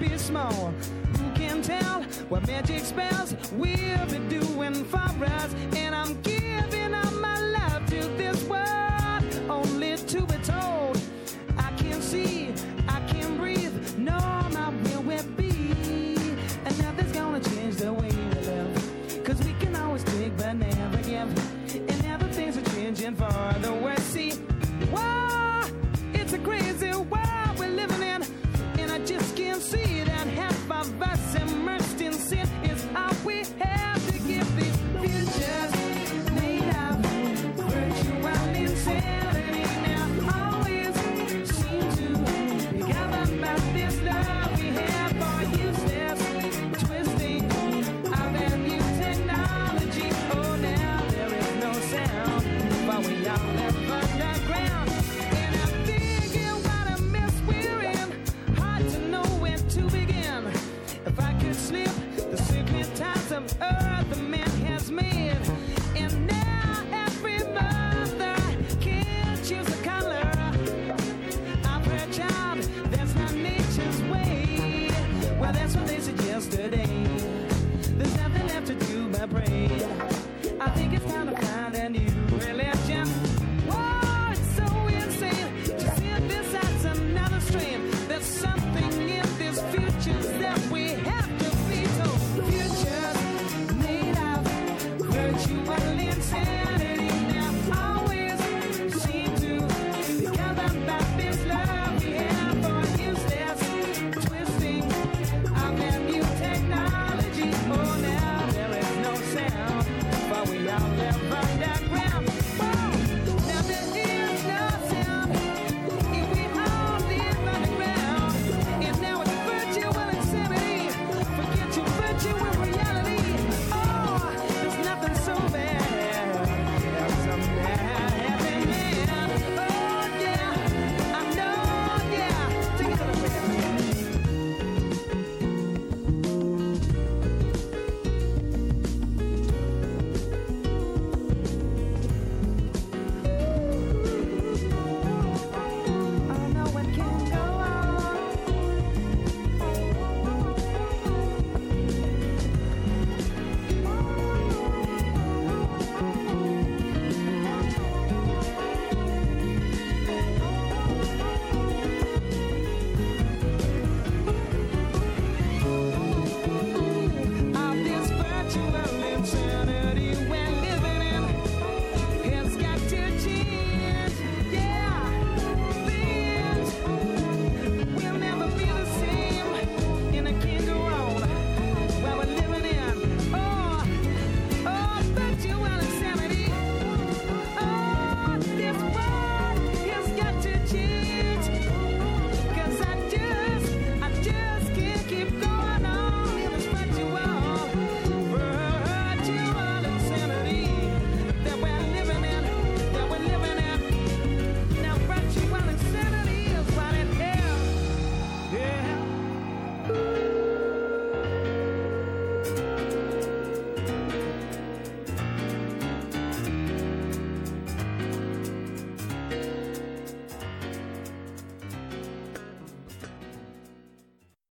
[0.02, 0.74] Be small.
[1.18, 3.20] Who can tell what magic spells